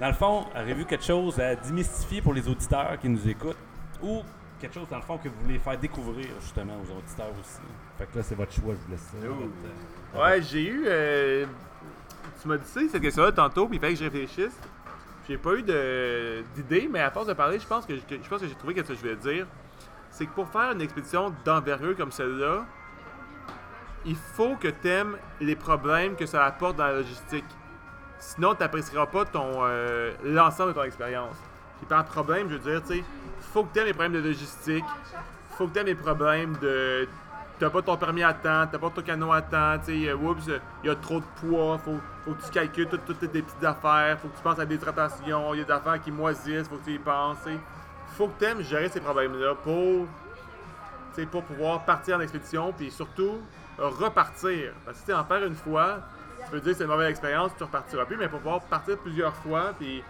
dans 0.00 0.06
le 0.08 0.12
fond, 0.14 0.46
avez-vous 0.54 0.84
quelque 0.86 1.04
chose 1.04 1.38
à 1.38 1.54
démystifier 1.54 2.22
pour 2.22 2.32
les 2.32 2.48
auditeurs 2.48 2.98
qui 3.00 3.08
nous 3.10 3.28
écoutent? 3.28 3.58
Ou 4.02 4.22
quelque 4.60 4.74
chose, 4.74 4.88
dans 4.88 4.96
le 4.96 5.02
fond, 5.02 5.18
que 5.18 5.28
vous 5.28 5.34
voulez 5.42 5.58
faire 5.58 5.78
découvrir, 5.78 6.28
justement, 6.40 6.74
aux 6.76 6.90
auditeurs 6.98 7.30
aussi? 7.38 7.60
Fait 7.98 8.06
que 8.06 8.16
là, 8.18 8.24
c'est 8.24 8.34
votre 8.34 8.52
choix, 8.52 8.74
je 8.74 8.84
vous 8.86 8.90
laisse 8.90 9.00
ça. 9.02 9.16
Votre, 9.20 9.40
euh, 10.16 10.22
Ouais, 10.22 10.42
j'ai 10.42 10.66
eu. 10.66 10.84
euh, 10.86 11.46
tu 12.42 12.48
m'as 12.48 12.56
dit 12.56 12.66
ça, 12.66 12.80
cette 12.90 13.00
question-là 13.00 13.30
tantôt, 13.30 13.68
puis 13.68 13.76
il 13.76 13.80
fallait 13.80 13.94
que 13.94 14.00
je 14.00 14.04
réfléchisse. 14.04 14.58
J'ai 15.28 15.38
pas 15.38 15.54
eu 15.54 15.62
d'idée, 15.62 16.88
mais 16.90 17.00
à 17.00 17.10
force 17.10 17.28
de 17.28 17.32
parler, 17.32 17.60
je 17.60 17.66
pense 17.66 17.86
que, 17.86 17.94
je 17.96 18.28
pense 18.28 18.40
que 18.40 18.48
j'ai 18.48 18.54
trouvé 18.54 18.74
ce 18.76 18.82
que 18.82 18.94
je 18.94 18.98
voulais 18.98 19.16
dire. 19.16 19.46
C'est 20.10 20.26
que 20.26 20.32
pour 20.32 20.48
faire 20.48 20.72
une 20.72 20.80
expédition 20.80 21.32
d'envergure 21.44 21.96
comme 21.96 22.10
celle-là, 22.10 22.66
il 24.04 24.16
faut 24.16 24.56
que 24.56 24.68
tu 24.68 24.88
aimes 24.88 25.16
les 25.40 25.54
problèmes 25.54 26.16
que 26.16 26.26
ça 26.26 26.44
apporte 26.44 26.76
dans 26.76 26.86
la 26.86 26.94
logistique. 26.94 27.44
Sinon, 28.18 28.54
tu 28.54 28.62
n'apprécieras 28.62 29.06
pas 29.06 29.24
ton 29.24 29.62
euh, 29.62 30.12
l'ensemble 30.24 30.70
de 30.70 30.74
ton 30.74 30.84
expérience. 30.84 31.36
Puis 31.78 31.86
par 31.86 32.04
problème, 32.04 32.48
je 32.50 32.56
veux 32.56 32.70
dire, 32.70 32.82
tu 32.82 32.96
sais, 32.96 33.04
faut 33.52 33.62
que 33.62 33.72
tu 33.72 33.78
aimes 33.78 33.86
les 33.86 33.92
problèmes 33.92 34.20
de 34.20 34.28
logistique, 34.28 34.84
faut 35.50 35.68
que 35.68 35.72
tu 35.72 35.78
aimes 35.78 35.86
les 35.86 35.94
problèmes 35.94 36.56
de 36.60 37.08
t'as 37.62 37.70
pas 37.70 37.82
ton 37.82 37.96
permis 37.96 38.24
à 38.24 38.34
temps, 38.34 38.66
t'as 38.66 38.78
pas 38.78 38.90
ton 38.90 39.02
canot 39.02 39.32
à 39.32 39.40
temps, 39.40 39.78
tu 39.84 40.08
euh, 40.08 40.16
oups, 40.16 40.48
il 40.82 40.88
y 40.88 40.90
a 40.90 40.96
trop 40.96 41.20
de 41.20 41.24
poids, 41.40 41.78
faut, 41.78 41.96
faut 42.24 42.32
que 42.32 42.44
tu 42.44 42.50
calcules 42.50 42.88
toutes, 42.88 43.04
toutes 43.04 43.20
tes 43.20 43.28
petites 43.28 43.62
affaires, 43.62 44.18
faut 44.18 44.26
que 44.26 44.36
tu 44.36 44.42
penses 44.42 44.58
à 44.58 44.66
des 44.66 44.78
tractations, 44.78 45.54
il 45.54 45.60
y 45.60 45.62
a 45.62 45.64
des 45.64 45.72
affaires 45.72 46.02
qui 46.02 46.10
moisissent, 46.10 46.66
faut 46.66 46.74
que 46.78 46.86
tu 46.86 46.94
y 46.94 46.98
penses, 46.98 47.38
tu 47.44 47.52
sais. 47.52 47.58
Faut 48.16 48.26
que 48.26 48.36
tu 48.40 48.44
aimes 48.46 48.62
gérer 48.62 48.88
ces 48.88 48.98
problèmes-là 48.98 49.54
pour, 49.62 50.08
tu 51.14 51.24
pour 51.26 51.44
pouvoir 51.44 51.84
partir 51.84 52.16
en 52.16 52.20
expédition, 52.20 52.72
puis 52.72 52.90
surtout 52.90 53.38
euh, 53.78 53.86
repartir. 53.90 54.72
Parce 54.84 54.98
que 54.98 55.04
tu 55.04 55.12
sais, 55.12 55.16
en 55.16 55.22
faire 55.22 55.44
une 55.44 55.54
fois, 55.54 56.00
peux 56.50 56.58
dire 56.58 56.72
que 56.72 56.78
c'est 56.78 56.84
une 56.84 56.90
mauvaise 56.90 57.10
expérience, 57.10 57.52
tu 57.56 57.62
repartiras 57.62 58.06
plus, 58.06 58.16
mais 58.16 58.28
pour 58.28 58.40
pouvoir 58.40 58.60
partir 58.62 58.98
plusieurs 58.98 59.36
fois 59.36 59.72
puis 59.78 60.02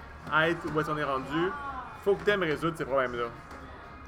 être 0.42 0.74
où 0.74 0.80
est-ce 0.80 0.90
qu'on 0.90 0.96
est 0.96 1.04
rendu, 1.04 1.50
faut 2.02 2.14
que 2.14 2.24
tu 2.24 2.30
aimes 2.30 2.44
résoudre 2.44 2.78
ces 2.78 2.86
problèmes-là. 2.86 3.26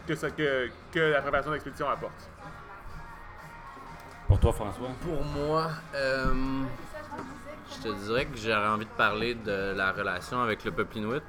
Que, 0.07 0.15
que, 0.15 0.71
que 0.93 0.99
la 0.99 1.21
préparation 1.21 1.51
d'expédition 1.51 1.89
apporte. 1.89 2.31
Pour 4.27 4.39
toi, 4.41 4.53
François? 4.53 4.89
Pour 5.03 5.23
moi, 5.25 5.71
euh, 5.95 6.33
je 7.71 7.89
te 7.89 7.95
dirais 8.05 8.27
que 8.27 8.37
j'aurais 8.37 8.69
envie 8.69 8.87
de 8.87 8.91
parler 8.91 9.35
de 9.35 9.75
la 9.77 9.93
relation 9.93 10.41
avec 10.41 10.65
le 10.65 10.71
peuple 10.71 10.99
inuit. 10.99 11.23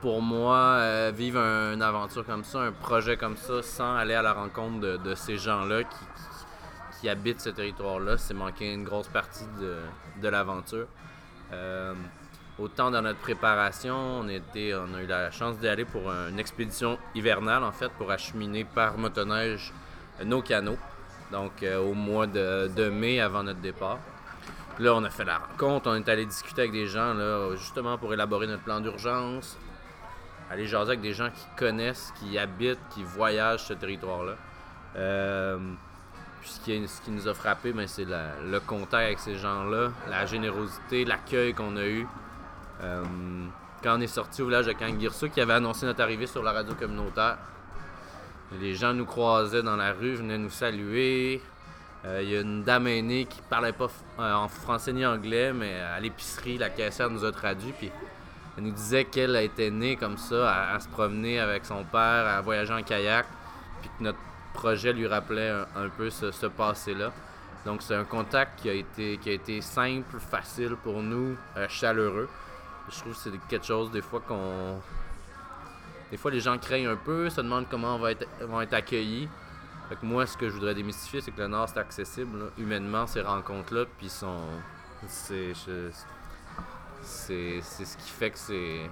Pour 0.00 0.20
moi, 0.20 0.56
euh, 0.56 1.12
vivre 1.14 1.40
un- 1.40 1.72
une 1.74 1.82
aventure 1.82 2.26
comme 2.26 2.44
ça, 2.44 2.60
un 2.60 2.72
projet 2.72 3.16
comme 3.16 3.36
ça, 3.36 3.62
sans 3.62 3.96
aller 3.96 4.14
à 4.14 4.22
la 4.22 4.32
rencontre 4.32 4.80
de, 4.80 5.14
ces 5.14 5.38
gens-là 5.38 5.82
qui, 5.84 7.08
habitent 7.08 7.42
ce 7.42 7.50
territoire-là, 7.50 8.16
c'est 8.16 8.32
manquer 8.32 8.72
une 8.72 8.82
grosse 8.84 9.08
partie 9.08 9.44
de, 9.60 9.76
de 10.22 10.28
l'aventure. 10.28 10.86
Euh, 11.52 11.92
autant 12.58 12.90
dans 12.90 13.02
notre 13.02 13.18
préparation, 13.18 13.94
on, 13.94 14.28
était, 14.28 14.72
on 14.74 14.94
a 14.94 15.02
eu 15.02 15.06
la 15.06 15.30
chance 15.30 15.58
d'y 15.58 15.68
aller 15.68 15.84
pour 15.84 16.10
une 16.10 16.38
expédition 16.38 16.98
hivernale, 17.14 17.62
en 17.62 17.72
fait, 17.72 17.90
pour 17.98 18.10
acheminer 18.10 18.64
par 18.64 18.96
motoneige 18.96 19.70
nos 20.24 20.40
canaux. 20.40 20.78
Donc, 21.32 21.62
euh, 21.62 21.78
au 21.78 21.94
mois 21.94 22.26
de, 22.26 22.88
mai 22.90 23.20
avant 23.20 23.42
notre 23.42 23.60
départ. 23.60 23.98
Là, 24.78 24.94
on 24.94 25.04
a 25.04 25.10
fait 25.10 25.24
la 25.24 25.38
rencontre, 25.38 25.88
on 25.88 25.94
est 25.94 26.08
allé 26.08 26.26
discuter 26.26 26.62
avec 26.62 26.72
des 26.72 26.86
gens, 26.86 27.14
là, 27.14 27.54
justement 27.56 27.96
pour 27.96 28.12
élaborer 28.12 28.46
notre 28.46 28.62
plan 28.62 28.80
d'urgence. 28.80 29.56
Aller 30.50 30.66
jaser 30.66 30.90
avec 30.90 31.00
des 31.00 31.12
gens 31.12 31.30
qui 31.30 31.46
connaissent, 31.56 32.12
qui 32.18 32.38
habitent, 32.38 32.80
qui 32.90 33.02
voyagent 33.02 33.64
ce 33.64 33.72
territoire-là. 33.72 34.34
Euh, 34.96 35.58
puis 36.40 36.50
ce 36.50 36.60
qui, 36.60 36.88
ce 36.88 37.00
qui 37.00 37.10
nous 37.10 37.26
a 37.28 37.34
frappé, 37.34 37.72
ben, 37.72 37.86
c'est 37.86 38.04
le 38.04 38.58
contact 38.60 38.94
avec 38.94 39.18
ces 39.18 39.36
gens-là, 39.36 39.90
la 40.10 40.26
générosité, 40.26 41.04
l'accueil 41.04 41.54
qu'on 41.54 41.76
a 41.76 41.86
eu. 41.86 42.06
Euh, 42.82 43.02
quand 43.82 43.96
on 43.96 44.00
est 44.00 44.06
sorti 44.06 44.42
au 44.42 44.46
village 44.46 44.66
de 44.66 44.72
Kangirsu, 44.72 45.30
qui 45.30 45.40
avait 45.40 45.54
annoncé 45.54 45.86
notre 45.86 46.02
arrivée 46.02 46.26
sur 46.26 46.42
la 46.42 46.52
radio 46.52 46.74
communautaire, 46.74 47.38
les 48.60 48.74
gens 48.74 48.92
nous 48.92 49.06
croisaient 49.06 49.62
dans 49.62 49.76
la 49.76 49.92
rue, 49.92 50.14
venaient 50.14 50.38
nous 50.38 50.50
saluer. 50.50 51.40
Euh, 52.04 52.20
Il 52.22 52.30
y 52.30 52.36
a 52.36 52.40
une 52.40 52.62
dame 52.62 52.86
aînée 52.86 53.24
qui 53.24 53.40
parlait 53.42 53.72
pas 53.72 53.88
euh, 54.18 54.34
en 54.34 54.48
français 54.48 54.92
ni 54.92 55.04
anglais, 55.06 55.52
mais 55.52 55.80
à 55.80 55.98
l'épicerie, 56.00 56.58
la 56.58 56.70
caissière 56.70 57.10
nous 57.10 57.24
a 57.24 57.32
traduit. 57.32 57.72
Puis 57.72 57.90
elle 58.56 58.64
nous 58.64 58.72
disait 58.72 59.04
qu'elle 59.04 59.36
été 59.36 59.70
née 59.70 59.96
comme 59.96 60.18
ça, 60.18 60.72
à, 60.74 60.80
se 60.80 60.88
promener 60.88 61.40
avec 61.40 61.64
son 61.64 61.82
père, 61.84 62.26
à 62.26 62.40
voyager 62.40 62.74
en 62.74 62.82
kayak. 62.82 63.26
Puis 63.80 63.90
que 63.98 64.04
notre 64.04 64.18
projet 64.52 64.92
lui 64.92 65.06
rappelait 65.06 65.50
un, 65.50 65.88
peu 65.88 66.10
ce, 66.10 66.30
ce 66.30 66.46
passé-là. 66.46 67.12
Donc 67.64 67.82
c'est 67.82 67.94
un 67.94 68.04
contact 68.04 68.60
qui 68.60 68.68
a 68.68 68.74
été, 68.74 69.18
qui 69.18 69.30
a 69.30 69.32
été 69.32 69.60
simple, 69.60 70.18
facile 70.18 70.76
pour 70.82 71.02
nous, 71.02 71.36
euh, 71.56 71.66
chaleureux. 71.68 72.28
Je 72.90 73.00
trouve 73.00 73.14
que 73.14 73.18
c'est 73.18 73.30
quelque 73.48 73.64
chose 73.64 73.90
des 73.90 74.02
fois 74.02 74.20
qu'on 74.20 74.80
des 76.14 76.18
fois, 76.18 76.30
les 76.30 76.38
gens 76.38 76.56
craignent 76.58 76.86
un 76.86 76.94
peu, 76.94 77.28
se 77.28 77.40
demandent 77.40 77.66
comment 77.68 77.96
on 77.96 77.98
va 77.98 78.12
être, 78.12 78.24
vont 78.42 78.60
être 78.60 78.72
accueillis. 78.72 79.28
Fait 79.88 79.96
que 79.96 80.06
moi, 80.06 80.26
ce 80.26 80.36
que 80.36 80.48
je 80.48 80.54
voudrais 80.54 80.72
démystifier, 80.72 81.20
c'est 81.20 81.32
que 81.32 81.40
le 81.40 81.48
Nord, 81.48 81.68
c'est 81.68 81.80
accessible, 81.80 82.52
humainement, 82.56 83.08
ces 83.08 83.20
rencontres-là. 83.20 83.86
Puis 83.98 84.08
sont. 84.08 84.46
C'est 85.08 85.52
ce 87.02 87.96
qui 87.96 88.10
fait 88.10 88.30
que 88.30 88.38
c'est. 88.38 88.88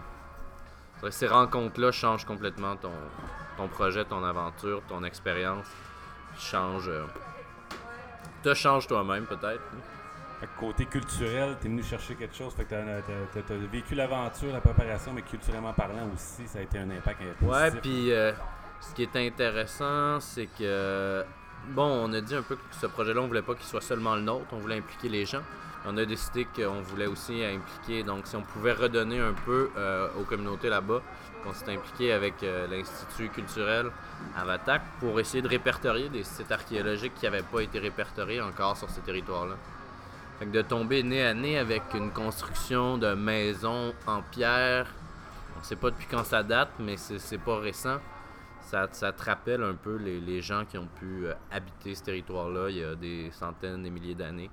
Ces 1.10 1.28
rencontres-là 1.28 1.92
changent 1.92 2.24
complètement 2.24 2.74
ton, 2.74 2.90
ton 3.56 3.68
projet, 3.68 4.04
ton 4.04 4.24
aventure, 4.24 4.82
ton 4.88 5.04
expérience. 5.04 5.68
Change. 6.36 6.88
euh, 6.88 7.04
te 8.42 8.52
change 8.52 8.88
toi-même, 8.88 9.26
peut-être. 9.26 9.62
Côté 10.58 10.86
culturel, 10.86 11.56
t'es 11.60 11.68
venu 11.68 11.82
chercher 11.82 12.14
quelque 12.14 12.34
chose. 12.36 12.52
Fait 12.54 12.64
que 12.64 12.70
t'as- 12.70 13.42
t'as 13.42 13.54
vécu 13.70 13.94
l'aventure, 13.94 14.52
la 14.52 14.60
préparation, 14.60 15.12
mais 15.12 15.22
culturellement 15.22 15.72
parlant 15.72 16.08
aussi, 16.14 16.46
ça 16.46 16.58
a 16.58 16.62
été 16.62 16.78
un 16.78 16.90
impact 16.90 17.20
positif. 17.20 17.42
Ouais, 17.48 17.70
puis 17.80 18.12
euh, 18.12 18.32
ce 18.80 18.94
qui 18.94 19.02
est 19.02 19.16
intéressant, 19.16 20.20
c'est 20.20 20.46
que 20.58 21.24
bon, 21.70 22.08
on 22.08 22.12
a 22.12 22.20
dit 22.20 22.34
un 22.34 22.42
peu 22.42 22.56
que 22.56 22.60
ce 22.80 22.86
projet-là, 22.86 23.20
on 23.20 23.26
voulait 23.28 23.42
pas 23.42 23.54
qu'il 23.54 23.66
soit 23.66 23.80
seulement 23.80 24.14
le 24.16 24.22
nôtre, 24.22 24.46
on 24.52 24.58
voulait 24.58 24.78
impliquer 24.78 25.08
les 25.08 25.24
gens. 25.26 25.42
On 25.84 25.96
a 25.96 26.04
décidé 26.04 26.44
qu'on 26.44 26.80
voulait 26.80 27.06
aussi 27.08 27.44
impliquer, 27.44 28.04
donc 28.04 28.26
si 28.28 28.36
on 28.36 28.42
pouvait 28.42 28.72
redonner 28.72 29.18
un 29.18 29.32
peu 29.44 29.70
euh, 29.76 30.08
aux 30.16 30.22
communautés 30.22 30.68
là-bas, 30.68 31.00
on 31.44 31.52
s'est 31.52 31.72
impliqué 31.74 32.12
avec 32.12 32.34
euh, 32.44 32.68
l'Institut 32.68 33.28
culturel 33.30 33.90
Avatak 34.36 34.80
pour 35.00 35.18
essayer 35.18 35.42
de 35.42 35.48
répertorier 35.48 36.08
des 36.08 36.22
sites 36.22 36.52
archéologiques 36.52 37.14
qui 37.16 37.24
n'avaient 37.24 37.42
pas 37.42 37.60
été 37.62 37.80
répertoriés 37.80 38.40
encore 38.40 38.76
sur 38.76 38.88
ces 38.90 39.00
territoires-là. 39.00 39.56
Fait 40.38 40.46
que 40.46 40.50
de 40.50 40.62
tomber 40.62 41.02
nez 41.02 41.24
à 41.24 41.34
nez 41.34 41.58
avec 41.58 41.82
une 41.94 42.10
construction 42.10 42.98
de 42.98 43.14
maisons 43.14 43.92
en 44.06 44.22
pierre, 44.22 44.86
on 45.58 45.62
sait 45.62 45.76
pas 45.76 45.90
depuis 45.90 46.06
quand 46.10 46.24
ça 46.24 46.42
date, 46.42 46.70
mais 46.80 46.96
c'est 46.96 47.38
pas 47.38 47.58
récent. 47.58 47.98
Ça, 48.62 48.88
ça 48.92 49.12
te 49.12 49.22
rappelle 49.24 49.62
un 49.62 49.74
peu 49.74 49.96
les, 49.96 50.20
les 50.20 50.40
gens 50.40 50.64
qui 50.64 50.78
ont 50.78 50.86
pu 50.98 51.26
euh, 51.26 51.34
habiter 51.50 51.94
ce 51.94 52.04
territoire-là 52.04 52.70
il 52.70 52.76
y 52.78 52.84
a 52.84 52.94
des 52.94 53.30
centaines, 53.32 53.82
des 53.82 53.90
milliers 53.90 54.14
d'années, 54.14 54.50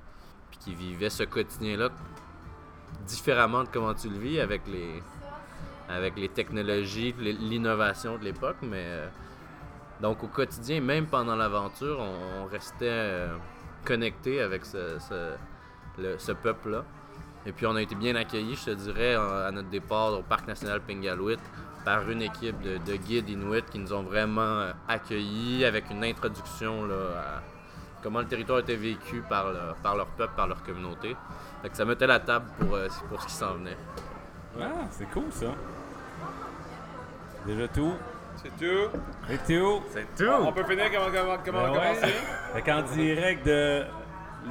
puis 0.50 0.60
qui 0.60 0.76
vivaient 0.76 1.12
ce 1.12 1.24
quotidien-là 1.24 1.90
différemment 3.06 3.64
de 3.64 3.70
comment 3.72 3.94
tu 3.94 4.10
le 4.10 4.18
vis 4.18 4.40
avec 4.40 4.62
les, 4.68 5.02
avec 5.88 6.18
les 6.18 6.28
technologies, 6.30 7.14
l'innovation 7.20 8.18
de 8.18 8.24
l'époque, 8.24 8.58
mais 8.62 8.84
euh, 8.84 9.08
donc 10.02 10.24
au 10.24 10.28
quotidien, 10.28 10.82
même 10.82 11.06
pendant 11.06 11.36
l'aventure, 11.36 12.00
on, 12.00 12.46
restait 12.46 12.86
euh, 12.90 13.36
connecté 13.86 14.42
avec 14.42 14.66
ce- 14.66 14.98
le- 16.02 16.18
ce 16.18 16.32
peuple-là. 16.32 16.84
Et 17.46 17.52
puis 17.52 17.66
on 17.66 17.76
a 17.76 17.82
été 17.82 17.96
bien 17.96 18.16
accueillis, 18.16 18.56
je 18.56 18.66
te 18.66 18.72
dirais, 18.72 19.16
à 19.16 19.50
notre 19.52 19.70
départ 19.70 20.14
au 20.14 20.22
Parc 20.24 20.48
national 20.48 20.82
Pingaluit 20.82 21.38
par 21.86 22.10
une 22.10 22.22
équipe 22.22 22.60
de, 22.62 22.78
de 22.78 22.96
guides 22.98 23.30
inuits 23.30 23.64
qui 23.72 23.80
nous 23.80 23.94
ont 23.94 24.04
vraiment 24.04 24.42
euh, 24.42 24.72
accueillis 24.88 25.64
avec 25.64 25.90
une 25.90 26.04
introduction 26.04 26.86
là, 26.86 26.96
à 27.18 27.42
comment 28.04 28.20
le 28.20 28.26
territoire 28.28 28.60
était 28.60 28.76
vécu 28.76 29.22
par, 29.30 29.48
le- 29.52 29.74
par 29.82 29.96
leur 29.96 30.08
peuple, 30.08 30.34
par 30.36 30.48
leur 30.48 30.62
communauté. 30.64 31.16
Fait 31.62 31.70
que 31.70 31.78
ça 31.78 31.86
mettait 31.86 32.08
la 32.08 32.20
table 32.20 32.46
pour, 32.60 32.76
euh, 32.76 32.88
pour 33.10 33.22
ce 33.22 33.28
qui 33.28 33.34
s'en 33.34 33.54
venait. 33.54 33.78
Ah, 34.62 34.66
c'est 34.92 35.10
cool 35.12 35.32
ça. 35.32 35.48
Déjà 37.46 37.68
tout. 37.70 37.94
C'est 38.36 38.56
tout. 38.58 38.90
Et 39.30 39.38
tout. 39.38 39.82
C'est 39.92 40.30
On 40.30 40.52
peut 40.52 40.64
finir 40.66 40.86
comment, 40.92 41.06
comment, 41.14 41.38
comment 41.44 41.64
Ben 41.64 41.72
ouais. 41.72 41.78
commencer. 41.96 42.14
Fait 42.54 42.62
qu'en 42.62 42.82
direct 42.84 43.46
de. 43.46 43.84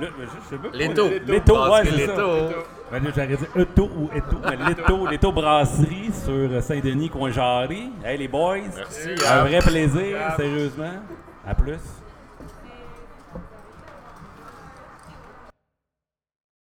Le, 0.00 0.06
je 0.06 0.48
sais 0.48 0.56
pas. 0.56 0.68
Leto. 0.76 1.08
Leto, 1.26 1.54
Parce 1.54 1.80
ouais, 1.80 1.90
c'est 1.90 2.06
ça. 2.06 2.12
Leto- 2.12 2.54
Ben 2.90 3.02
j'aurais 3.14 3.26
dit 3.36 3.44
Eto 3.56 3.90
ou 3.96 4.10
Eto, 4.14 4.36
mais 4.44 4.56
Leto, 4.68 5.06
Leto 5.06 5.32
Brasserie 5.32 6.10
sur 6.24 6.62
Saint-Denis, 6.62 7.10
coin 7.10 7.30
Jarry. 7.30 7.90
Hey 8.04 8.16
les 8.18 8.28
boys, 8.28 8.58
Merci. 8.76 9.10
un 9.28 9.44
vrai 9.44 9.58
plaisir, 9.58 10.16
sérieusement. 10.36 10.92
À 11.46 11.54
plus. 11.54 11.80